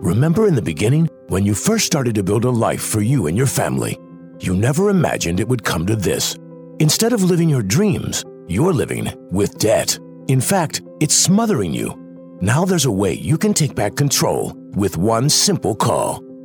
[0.00, 3.36] Remember in the beginning, when you first started to build a life for you and
[3.36, 3.98] your family?
[4.38, 6.36] You never imagined it would come to this.
[6.78, 9.98] Instead of living your dreams, you're living with debt.
[10.28, 11.96] In fact, it's smothering you.
[12.40, 16.22] Now there's a way you can take back control with one simple call.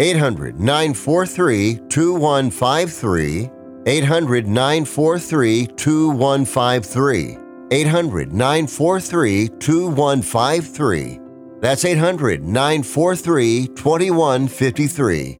[0.00, 3.50] 800 943 2153.
[3.86, 7.38] 800 943 2153.
[7.70, 11.20] 800 943 2153.
[11.60, 15.39] That's 800 943 2153.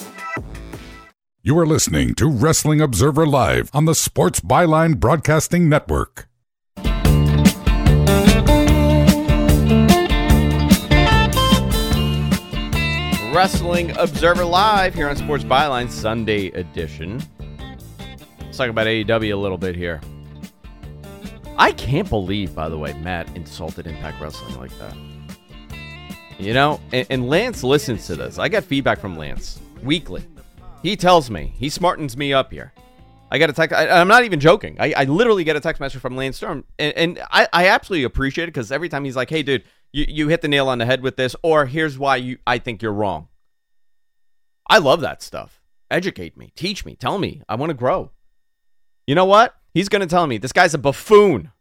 [1.43, 6.27] You are listening to Wrestling Observer Live on the Sports Byline Broadcasting Network.
[13.33, 17.19] Wrestling Observer Live here on Sports Byline Sunday edition.
[18.39, 19.99] Let's talk about AEW a little bit here.
[21.57, 24.95] I can't believe, by the way, Matt insulted Impact Wrestling like that.
[26.37, 28.37] You know, and, and Lance listens to this.
[28.37, 30.23] I get feedback from Lance weekly.
[30.81, 32.73] He tells me, he smartens me up here.
[33.31, 33.75] I get a text.
[33.75, 34.75] I, am not even joking.
[34.79, 38.03] I, I, literally get a text message from Lance Storm, and, and I, I absolutely
[38.03, 39.63] appreciate it because every time he's like, "Hey, dude,
[39.93, 42.57] you, you hit the nail on the head with this," or "Here's why you I
[42.57, 43.29] think you're wrong."
[44.67, 45.61] I love that stuff.
[45.89, 47.41] Educate me, teach me, tell me.
[47.47, 48.11] I want to grow.
[49.07, 49.55] You know what?
[49.73, 51.51] He's to tell me this guy's a buffoon.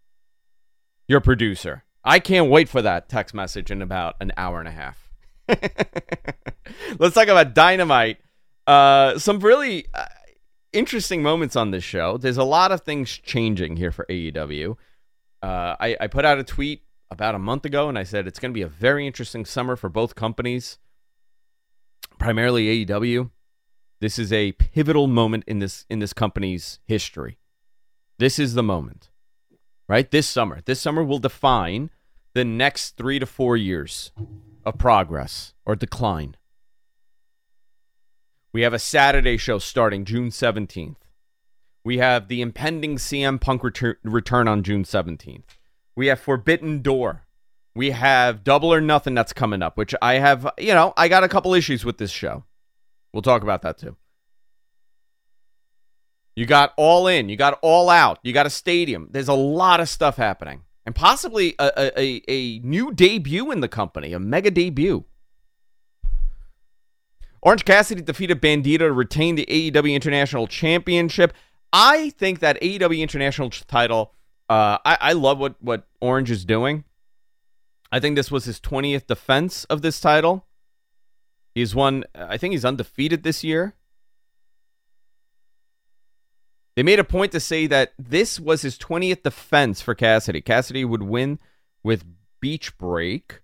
[1.06, 1.84] Your producer.
[2.04, 5.08] I can't wait for that text message in about an hour and a half.
[6.98, 8.18] Let's talk about Dynamite.
[8.66, 9.86] Uh, some really.
[9.94, 10.06] Uh,
[10.72, 12.16] interesting moments on this show.
[12.16, 14.76] There's a lot of things changing here for AEW.
[15.42, 18.38] Uh, I, I put out a tweet about a month ago, and I said it's
[18.38, 20.78] going to be a very interesting summer for both companies,
[22.18, 23.30] primarily AEW.
[24.00, 27.38] This is a pivotal moment in this in this company's history.
[28.18, 29.11] This is the moment,
[29.88, 30.11] right?
[30.11, 31.90] This summer, this summer will define
[32.32, 34.12] the next three to four years
[34.64, 36.36] of progress or decline.
[38.53, 40.96] We have a Saturday show starting June 17th.
[41.84, 45.44] We have the impending CM Punk retur- return on June 17th.
[45.94, 47.22] We have Forbidden Door.
[47.74, 51.22] We have Double or Nothing that's coming up, which I have, you know, I got
[51.22, 52.44] a couple issues with this show.
[53.12, 53.96] We'll talk about that too.
[56.34, 59.09] You got All In, you got All Out, you got a stadium.
[59.11, 63.68] There's a lot of stuff happening, and possibly a, a, a new debut in the
[63.68, 65.05] company, a mega debut.
[67.43, 71.32] Orange Cassidy defeated Bandito to retain the AEW International Championship.
[71.72, 74.12] I think that AEW International title,
[74.49, 76.84] uh, I, I love what, what Orange is doing.
[77.93, 80.47] I think this was his 20th defense of this title.
[81.55, 83.74] He's won, I think he's undefeated this year.
[86.76, 90.41] They made a point to say that this was his 20th defense for Cassidy.
[90.41, 91.38] Cassidy would win
[91.82, 92.05] with
[92.41, 93.41] Beach Break.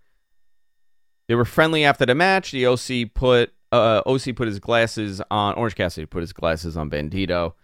[1.29, 2.53] They were friendly after the match.
[2.53, 5.55] The OC put uh, OC put his glasses on.
[5.55, 7.55] Orange Cassidy put his glasses on Bandito.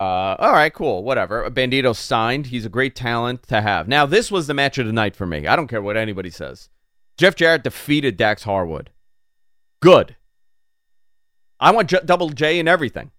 [0.00, 1.50] Uh, all right, cool, whatever.
[1.50, 2.46] Bandito signed.
[2.46, 3.88] He's a great talent to have.
[3.88, 5.46] Now, this was the match of the night for me.
[5.46, 6.68] I don't care what anybody says.
[7.16, 8.90] Jeff Jarrett defeated Dax Harwood.
[9.80, 10.16] Good.
[11.58, 13.10] I want J- Double J and everything.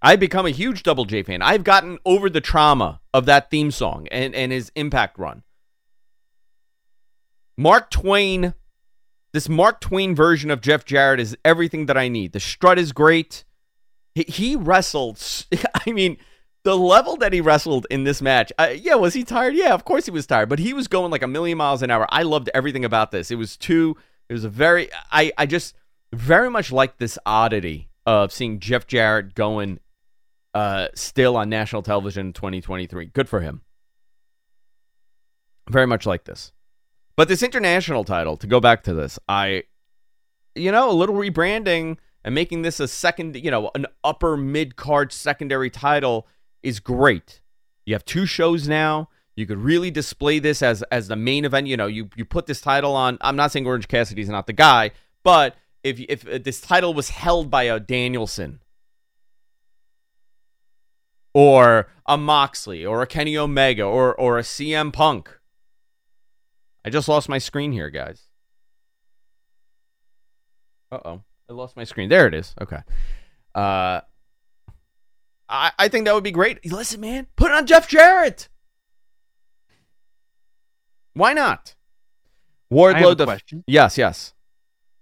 [0.00, 1.42] I've become a huge Double J fan.
[1.42, 5.42] I've gotten over the trauma of that theme song and, and his impact run.
[7.56, 8.54] Mark Twain
[9.32, 12.32] this Mark Twain version of Jeff Jarrett is everything that I need.
[12.32, 13.44] The strut is great.
[14.14, 15.22] He, he wrestled.
[15.86, 16.16] I mean,
[16.64, 18.52] the level that he wrestled in this match.
[18.58, 19.54] Uh, yeah, was he tired?
[19.54, 20.48] Yeah, of course he was tired.
[20.48, 22.06] But he was going like a million miles an hour.
[22.10, 23.30] I loved everything about this.
[23.30, 23.96] It was too.
[24.28, 24.88] It was a very.
[25.10, 25.74] I I just
[26.12, 29.80] very much like this oddity of seeing Jeff Jarrett going
[30.54, 33.06] uh, still on national television in 2023.
[33.06, 33.62] Good for him.
[35.68, 36.52] Very much like this.
[37.18, 39.64] But this international title, to go back to this, I,
[40.54, 44.76] you know, a little rebranding and making this a second, you know, an upper mid
[44.76, 46.28] card secondary title
[46.62, 47.42] is great.
[47.86, 49.08] You have two shows now.
[49.34, 51.66] You could really display this as as the main event.
[51.66, 53.18] You know, you you put this title on.
[53.20, 54.92] I'm not saying Orange Cassidy's not the guy,
[55.24, 58.60] but if if uh, this title was held by a Danielson
[61.34, 65.37] or a Moxley or a Kenny Omega or or a CM Punk,
[66.84, 68.22] I just lost my screen here, guys.
[70.90, 71.22] Uh oh.
[71.50, 72.08] I lost my screen.
[72.08, 72.54] There it is.
[72.60, 72.80] Okay.
[73.54, 74.00] Uh
[75.48, 76.64] I, I think that would be great.
[76.70, 78.48] Listen, man, put it on Jeff Jarrett.
[81.14, 81.74] Why not?
[82.72, 83.24] Wardlow.
[83.24, 83.64] question.
[83.66, 84.34] Yes, yes.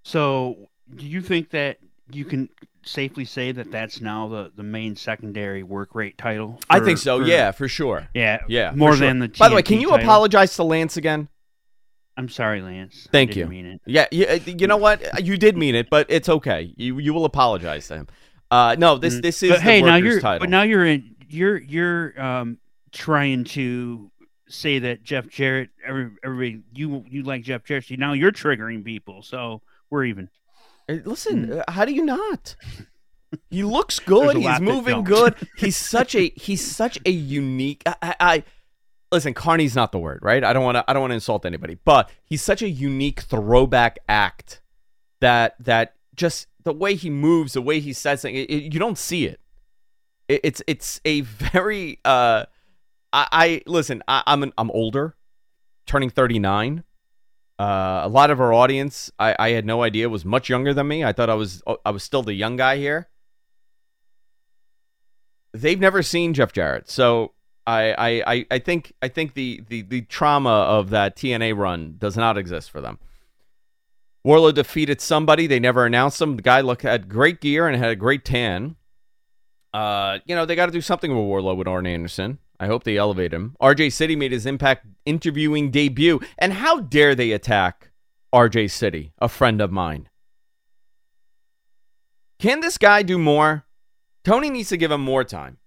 [0.04, 1.78] So, do you think that
[2.12, 2.48] you can
[2.84, 6.58] safely say that that's now the, the main secondary work rate title?
[6.60, 7.20] For, I think so.
[7.20, 8.08] For, yeah, for sure.
[8.14, 8.72] Yeah, yeah.
[8.74, 9.26] More than sure.
[9.26, 9.32] the.
[9.34, 10.04] TNT By the way, can you title?
[10.04, 11.28] apologize to Lance again?
[12.16, 13.06] I'm sorry, Lance.
[13.12, 13.46] Thank I you.
[13.46, 13.80] Mean it.
[13.86, 15.22] Yeah, you, uh, you know what?
[15.24, 16.72] You did mean it, but it's okay.
[16.76, 18.06] You you will apologize to him.
[18.50, 19.22] Uh, no, this Mm.
[19.22, 20.40] this is But the hey, now you're title.
[20.40, 22.58] but now you're in you're you're um
[22.92, 24.10] trying to
[24.48, 27.84] say that Jeff Jarrett every, everybody you you like Jeff Jarrett.
[27.84, 29.60] See, now you're triggering people, so
[29.90, 30.28] we're even.
[30.88, 32.56] Listen, uh, how do you not?
[33.50, 34.36] He looks good.
[34.36, 35.34] He's moving good.
[35.58, 37.82] He's such a he's such a unique.
[37.84, 38.44] I, I, I
[39.16, 39.34] listen.
[39.34, 40.44] Carney's not the word, right?
[40.44, 40.84] I don't want to.
[40.88, 44.60] I don't want to insult anybody, but he's such a unique throwback act
[45.20, 49.26] that that just the way he moves, the way he says things, you don't see
[49.26, 49.40] it.
[50.28, 51.98] It- It's it's a very.
[52.04, 52.44] uh
[53.12, 54.02] I, I listen.
[54.08, 55.16] I, I'm an, I'm older,
[55.86, 56.84] turning 39.
[57.58, 60.88] Uh, a lot of our audience, I, I had no idea was much younger than
[60.88, 61.02] me.
[61.02, 63.08] I thought I was I was still the young guy here.
[65.54, 67.32] They've never seen Jeff Jarrett, so
[67.66, 72.16] I I, I, think I think the, the the trauma of that TNA run does
[72.16, 72.98] not exist for them.
[74.26, 75.46] Wardlow defeated somebody.
[75.46, 76.36] They never announced him.
[76.36, 78.76] The guy looked had great gear and had a great tan.
[79.74, 82.38] Uh, you know they got to do something with Wardlow with Arn Anderson.
[82.58, 83.54] I hope they elevate him.
[83.60, 87.90] RJ City made his Impact interviewing debut, and how dare they attack
[88.34, 90.08] RJ City, a friend of mine?
[92.38, 93.64] Can this guy do more?
[94.24, 95.58] Tony needs to give him more time.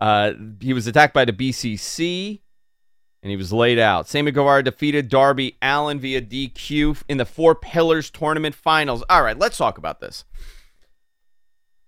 [0.00, 2.40] Uh, he was attacked by the BCC,
[3.22, 4.08] and he was laid out.
[4.08, 9.02] Sammy Guevara defeated Darby Allin via DQ in the Four Pillars Tournament Finals.
[9.08, 10.24] All right, let's talk about this.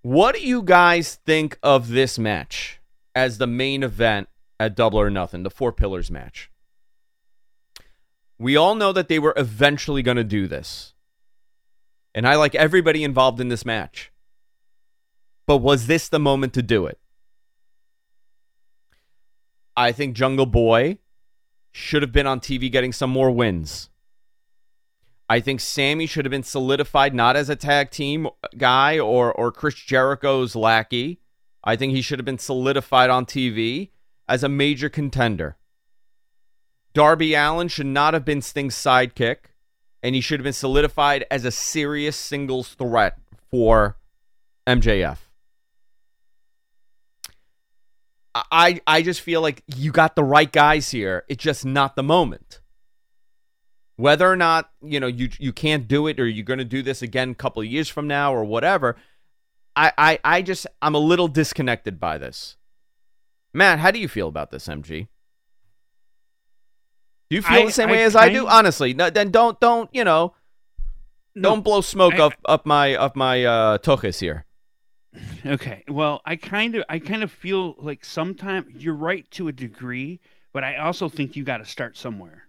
[0.02, 2.80] What do you guys think of this match
[3.14, 4.28] as the main event
[4.58, 6.50] at Double or Nothing, the Four Pillars match?
[8.38, 10.94] We all know that they were eventually going to do this.
[12.14, 14.10] And I like everybody involved in this match.
[15.46, 16.98] But was this the moment to do it?
[19.76, 20.98] I think Jungle Boy
[21.72, 23.90] should have been on TV getting some more wins.
[25.28, 29.50] I think Sammy should have been solidified not as a tag team guy or or
[29.52, 31.20] Chris Jericho's lackey.
[31.64, 33.90] I think he should have been solidified on TV
[34.28, 35.56] as a major contender.
[36.94, 39.50] Darby Allin should not have been Sting's sidekick,
[40.02, 43.18] and he should have been solidified as a serious singles threat
[43.50, 43.98] for
[44.66, 45.25] MJF.
[48.50, 51.24] I I just feel like you got the right guys here.
[51.28, 52.60] It's just not the moment.
[53.96, 56.82] Whether or not you know you you can't do it, or you're going to do
[56.82, 58.96] this again a couple of years from now, or whatever.
[59.74, 62.56] I, I I just I'm a little disconnected by this.
[63.52, 65.08] Matt, how do you feel about this, MG?
[67.28, 68.46] Do you feel I- the same I way as I kind- do?
[68.46, 70.34] Honestly, no, then don't don't you know?
[71.38, 73.78] Don't blow smoke I- up up my up my uh,
[74.18, 74.45] here.
[75.44, 75.84] Okay.
[75.88, 80.20] Well, I kind of I kind of feel like sometimes you're right to a degree,
[80.52, 82.44] but I also think you got to start somewhere.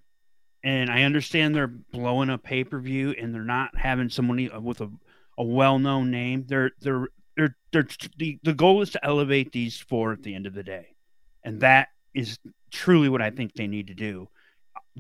[0.64, 4.90] And I understand they're blowing a pay-per-view and they're not having somebody with a,
[5.38, 6.46] a well-known name.
[6.48, 7.08] They're they're
[7.38, 7.88] they're they're
[8.18, 10.96] the, the goal is to elevate these four at the end of the day.
[11.44, 12.40] And that is
[12.72, 14.28] truly what I think they need to do.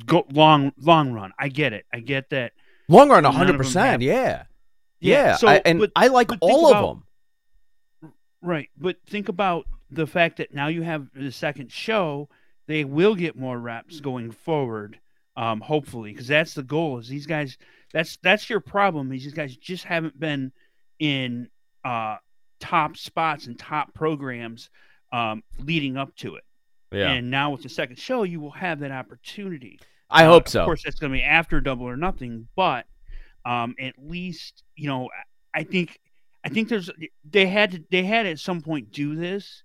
[0.05, 1.31] Go long long run.
[1.39, 1.85] I get it.
[1.91, 2.53] I get that.
[2.87, 4.01] Long run, hundred percent.
[4.01, 4.43] Yeah,
[4.99, 5.35] Yeah, yeah.
[5.35, 7.03] so, I, and but- I like all of them.
[8.41, 12.29] Right, but think about the fact that now you have the second show.
[12.67, 14.99] They will get more reps going forward,
[15.37, 16.99] um, hopefully, because that's the goal.
[16.99, 17.57] Is these guys?
[17.93, 19.09] That's that's your problem.
[19.09, 20.51] These guys just haven't been
[20.99, 21.49] in
[21.85, 22.17] uh,
[22.59, 24.69] top spots and top programs
[25.13, 26.43] um, leading up to it.
[26.91, 27.11] Yeah.
[27.11, 29.79] And now with the second show, you will have that opportunity.
[30.09, 30.61] I Uh, hope so.
[30.61, 32.85] Of course, that's going to be after Double or Nothing, but
[33.45, 35.09] um, at least you know,
[35.53, 35.99] I think
[36.47, 36.89] I think there's
[37.29, 39.63] they had to they had at some point do this.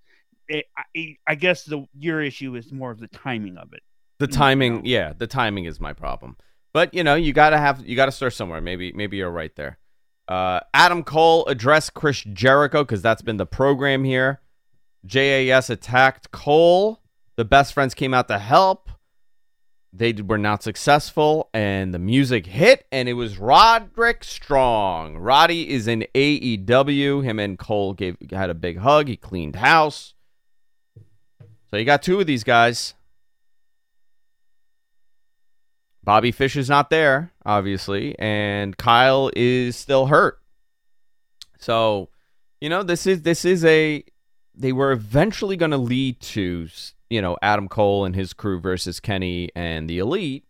[0.49, 3.85] It, I, I guess the your issue is more of the timing of it.
[4.19, 6.37] The timing, yeah, the timing is my problem.
[6.73, 8.61] But you know, you gotta have you gotta start somewhere.
[8.61, 9.79] Maybe maybe you're right there.
[10.27, 14.41] Uh, Adam Cole addressed Chris Jericho because that's been the program here.
[15.07, 17.01] JAS attacked Cole.
[17.37, 18.91] The best friends came out to help.
[19.95, 25.19] They were not successful, and the music hit, and it was Roderick Strong.
[25.19, 27.23] Roddy is in AEW.
[27.23, 29.09] Him and Cole gave had a big hug.
[29.09, 30.15] He cleaned house.
[31.71, 32.95] So you got two of these guys.
[36.05, 40.41] Bobby Fish is not there, obviously, and Kyle is still hurt.
[41.59, 42.09] So,
[42.61, 44.05] you know, this is this is a
[44.55, 46.69] they were eventually going to lead to,
[47.13, 50.47] you know, Adam Cole and his crew versus Kenny and the Elite.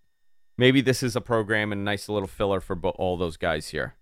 [0.56, 3.68] Maybe this is a program and a nice little filler for bo- all those guys
[3.70, 3.96] here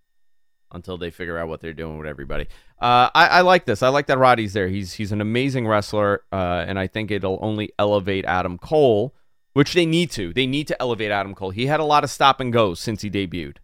[0.70, 2.48] until they figure out what they're doing with everybody.
[2.78, 3.82] Uh, I, I like this.
[3.82, 4.68] I like that Roddy's there.
[4.68, 9.14] He's he's an amazing wrestler, uh, and I think it'll only elevate Adam Cole,
[9.54, 10.34] which they need to.
[10.34, 11.50] They need to elevate Adam Cole.
[11.50, 13.56] He had a lot of stop and goes since he debuted.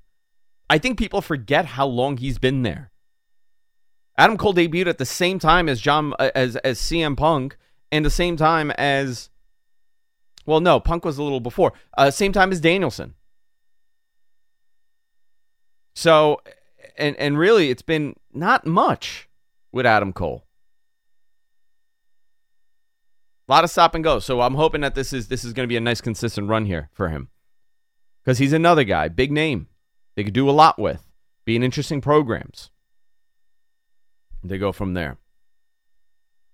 [0.71, 2.91] I think people forget how long he's been there.
[4.17, 7.59] Adam Cole debuted at the same time as John uh, as as CM Punk,
[7.97, 9.31] and the same time as
[10.45, 11.73] well, no, Punk was a little before.
[11.97, 13.15] Uh, same time as Danielson.
[15.95, 16.41] So,
[16.97, 19.29] and and really, it's been not much
[19.73, 20.45] with Adam Cole.
[23.49, 24.19] A lot of stop and go.
[24.19, 26.67] So I'm hoping that this is this is going to be a nice consistent run
[26.67, 27.29] here for him.
[28.25, 29.69] Cuz he's another guy, big name.
[30.17, 31.03] They could do a lot with.
[31.45, 32.71] Be in interesting programs.
[34.43, 35.19] They go from there.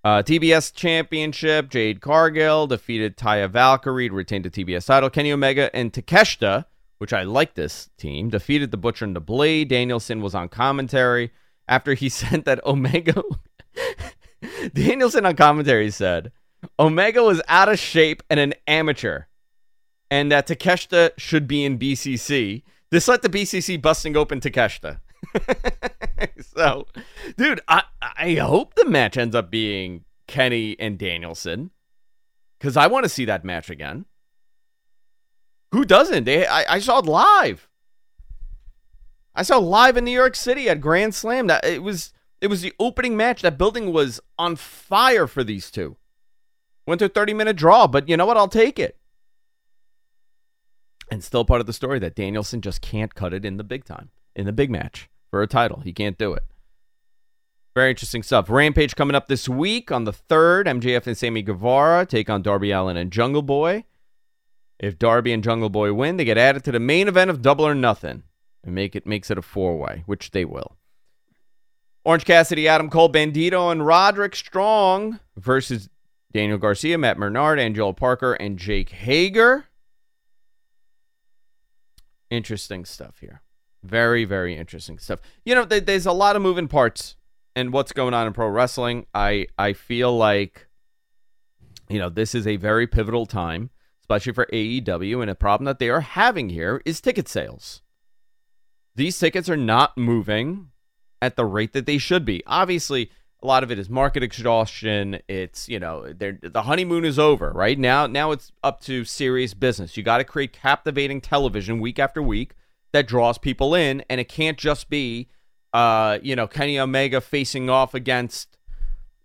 [0.04, 5.08] Uh, TBS Championship, Jade Cargill defeated Taya Valkyrie to retain the TBS title.
[5.08, 6.64] Kenny Omega and Takeshita,
[6.98, 9.68] which I like this team, defeated the Butcher and the Blade.
[9.68, 11.30] Danielson was on commentary
[11.68, 13.22] after he said that Omega.
[14.74, 16.32] Danielson on commentary said
[16.80, 19.24] Omega was out of shape and an amateur,
[20.10, 22.64] and that Takeshita should be in BCC.
[22.90, 24.98] This led to BCC busting open Takeshita.
[26.56, 26.86] so,
[27.36, 31.70] dude, I I hope the match ends up being Kenny and Danielson
[32.58, 34.06] because I want to see that match again.
[35.72, 36.24] Who doesn't?
[36.24, 37.68] They, I, I saw it live.
[39.34, 41.46] I saw live in New York City at Grand Slam.
[41.46, 43.42] That it was it was the opening match.
[43.42, 45.96] That building was on fire for these two.
[46.86, 48.36] Went to a 30 minute draw, but you know what?
[48.36, 48.98] I'll take it.
[51.10, 53.84] And still part of the story that Danielson just can't cut it in the big
[53.84, 55.80] time, in the big match for a title.
[55.80, 56.44] He can't do it.
[57.74, 58.50] Very interesting stuff.
[58.50, 60.66] Rampage coming up this week on the 3rd.
[60.66, 63.84] MJF and Sammy Guevara take on Darby Allin and Jungle Boy.
[64.78, 67.66] If Darby and Jungle Boy win, they get added to the main event of Double
[67.66, 68.24] or Nothing
[68.64, 70.76] and make it makes it a four-way, which they will.
[72.04, 75.88] Orange Cassidy, Adam Cole, Bandito, and Roderick Strong versus
[76.32, 79.66] Daniel Garcia, Matt Menard, Angelo Parker, and Jake Hager.
[82.28, 83.41] Interesting stuff here.
[83.82, 85.20] Very, very interesting stuff.
[85.44, 87.16] You know, th- there's a lot of moving parts
[87.56, 89.06] and what's going on in pro wrestling.
[89.14, 90.68] I I feel like,
[91.88, 93.70] you know, this is a very pivotal time,
[94.02, 97.82] especially for AEW, and a problem that they are having here is ticket sales.
[98.94, 100.68] These tickets are not moving
[101.20, 102.42] at the rate that they should be.
[102.46, 103.10] Obviously,
[103.42, 105.18] a lot of it is market exhaustion.
[105.26, 108.06] It's you know the honeymoon is over right now.
[108.06, 109.96] Now it's up to serious business.
[109.96, 112.54] You got to create captivating television week after week
[112.92, 115.28] that draws people in, and it can't just be,
[115.72, 118.56] uh, you know, Kenny Omega facing off against,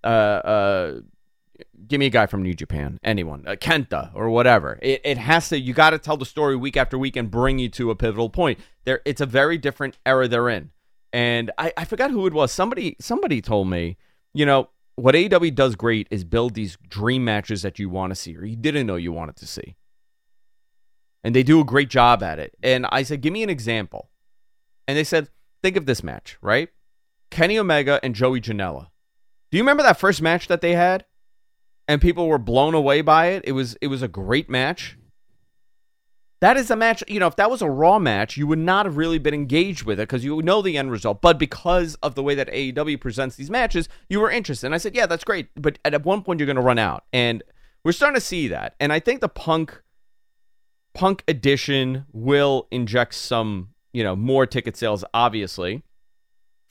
[0.03, 0.99] uh, uh,
[1.87, 4.79] give me a guy from New Japan, anyone, uh, Kenta or whatever.
[4.81, 5.59] It, it has to.
[5.59, 8.29] You got to tell the story week after week and bring you to a pivotal
[8.29, 8.59] point.
[8.85, 10.71] There, it's a very different era they're in,
[11.11, 12.51] and I, I forgot who it was.
[12.51, 13.97] Somebody, somebody told me,
[14.33, 14.69] you know.
[14.99, 18.43] What AEW does great is build these dream matches that you want to see or
[18.45, 19.75] you didn't know you wanted to see
[21.23, 22.55] and they do a great job at it.
[22.63, 24.09] And I said, give me an example.
[24.87, 25.29] And they said,
[25.61, 26.69] think of this match, right?
[27.29, 28.87] Kenny Omega and Joey Janela.
[29.51, 31.05] Do you remember that first match that they had?
[31.87, 33.43] And people were blown away by it.
[33.45, 34.97] It was it was a great match.
[36.39, 38.85] That is a match, you know, if that was a Raw match, you would not
[38.85, 41.19] have really been engaged with it because you know the end result.
[41.19, 44.67] But because of the way that AEW presents these matches, you were interested.
[44.67, 45.49] And I said, yeah, that's great.
[45.55, 47.05] But at one point, you're going to run out.
[47.11, 47.41] And
[47.83, 48.75] we're starting to see that.
[48.79, 49.81] And I think the Punk
[50.97, 55.83] Punk Edition will inject some, you know, more ticket sales, obviously.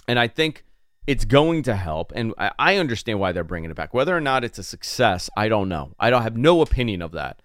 [0.08, 0.64] And I think
[1.06, 2.10] it's going to help.
[2.12, 3.94] And I understand why they're bringing it back.
[3.94, 5.92] Whether or not it's a success, I don't know.
[6.00, 7.40] I don't have no opinion of that.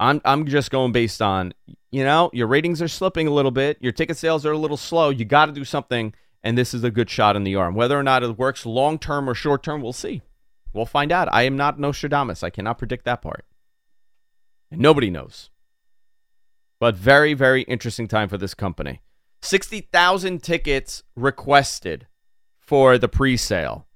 [0.00, 1.54] I'm I'm just going based on,
[1.92, 3.78] you know, your ratings are slipping a little bit.
[3.80, 5.10] Your ticket sales are a little slow.
[5.10, 6.12] You got to do something.
[6.42, 7.76] And this is a good shot in the arm.
[7.76, 10.22] Whether or not it works long term or short term, we'll see.
[10.72, 11.28] We'll find out.
[11.32, 12.42] I am not Nostradamus.
[12.42, 13.44] I cannot predict that part.
[14.72, 15.50] And nobody knows.
[16.78, 19.00] But very, very interesting time for this company.
[19.42, 22.06] 60,000 tickets requested
[22.58, 23.86] for the pre sale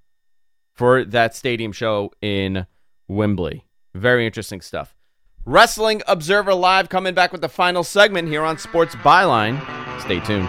[0.72, 2.66] for that stadium show in
[3.08, 3.66] Wembley.
[3.94, 4.96] Very interesting stuff.
[5.44, 9.60] Wrestling Observer Live coming back with the final segment here on Sports Byline.
[10.00, 10.48] Stay tuned.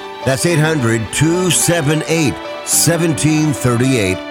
[0.25, 4.30] That's 800 278 1738.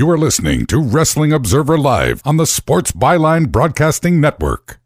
[0.00, 4.79] You are listening to Wrestling Observer Live on the Sports Byline Broadcasting Network.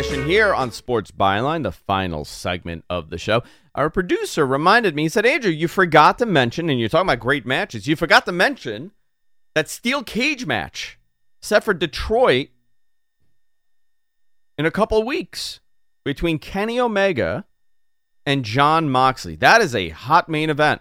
[0.00, 3.42] Edition here on Sports Byline, the final segment of the show.
[3.74, 7.20] Our producer reminded me, he said, Andrew, you forgot to mention, and you're talking about
[7.20, 8.92] great matches, you forgot to mention
[9.54, 10.98] that steel cage match
[11.42, 12.48] set for Detroit
[14.56, 15.60] in a couple weeks
[16.02, 17.44] between Kenny Omega
[18.24, 19.36] and Jon Moxley.
[19.36, 20.80] That is a hot main event.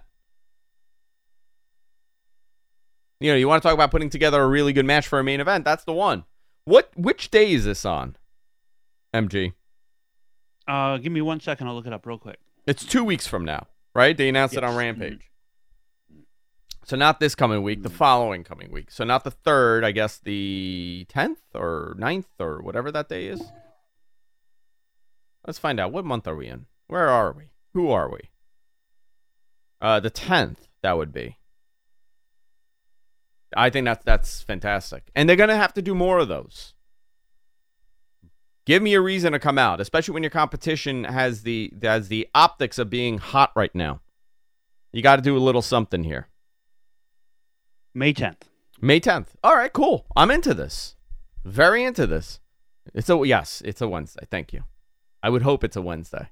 [3.20, 5.26] You know, you want to talk about putting together a really good match for a
[5.26, 6.24] main event, that's the one.
[6.63, 8.15] What which day is this on?
[9.14, 9.53] MG.
[10.68, 11.68] Uh, give me one second.
[11.68, 12.39] I'll look it up real quick.
[12.68, 14.16] It's two weeks from now, right?
[14.16, 14.78] They announced it on Yes.
[14.78, 15.32] Rampage.
[16.86, 18.89] So not this coming week, the following coming week.
[18.91, 23.41] So not the third, I guess the tenth or 9th or whatever that day is.
[25.45, 25.91] Let's find out.
[25.91, 26.66] What month are we in?
[26.88, 27.51] Where are we?
[27.74, 28.20] Who are we?
[29.82, 30.68] Uh, the tenth.
[30.82, 31.38] That would be.
[33.55, 36.74] I think that's that's fantastic, and they're gonna have to do more of those.
[38.70, 42.28] Give me a reason to come out, especially when your competition has the has the
[42.36, 44.01] optics of being hot right now.
[44.93, 46.28] You got to do a little something here.
[47.95, 48.41] May 10th.
[48.80, 49.30] May 10th.
[49.43, 50.05] All right, cool.
[50.15, 50.95] I'm into this.
[51.43, 52.41] Very into this.
[52.93, 54.28] It's a yes, it's a Wednesday.
[54.30, 54.65] Thank you.
[55.24, 56.30] I would hope it's a Wednesday.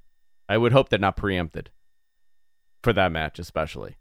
[0.47, 1.71] I would hope they're not preempted
[2.83, 3.97] for that match especially.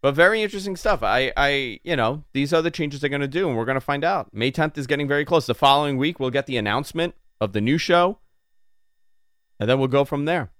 [0.00, 1.02] But very interesting stuff.
[1.02, 3.74] I I you know, these are the changes they're going to do and we're going
[3.74, 4.32] to find out.
[4.32, 5.44] May 10th is getting very close.
[5.44, 8.18] The following week we'll get the announcement of the new show
[9.58, 10.50] and then we'll go from there.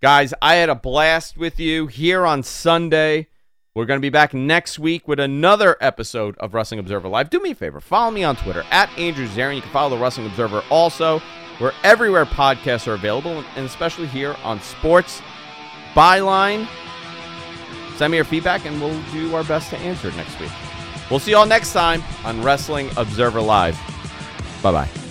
[0.00, 3.28] Guys, I had a blast with you here on Sunday.
[3.74, 7.30] We're going to be back next week with another episode of Wrestling Observer Live.
[7.30, 9.56] Do me a favor, follow me on Twitter at Andrew Zarian.
[9.56, 11.20] You can follow the Wrestling Observer also.
[11.60, 15.20] We're everywhere podcasts are available, and especially here on Sports
[15.92, 16.68] Byline.
[17.96, 20.52] Send me your feedback, and we'll do our best to answer it next week.
[21.10, 23.76] We'll see you all next time on Wrestling Observer Live.
[24.62, 25.07] Bye bye.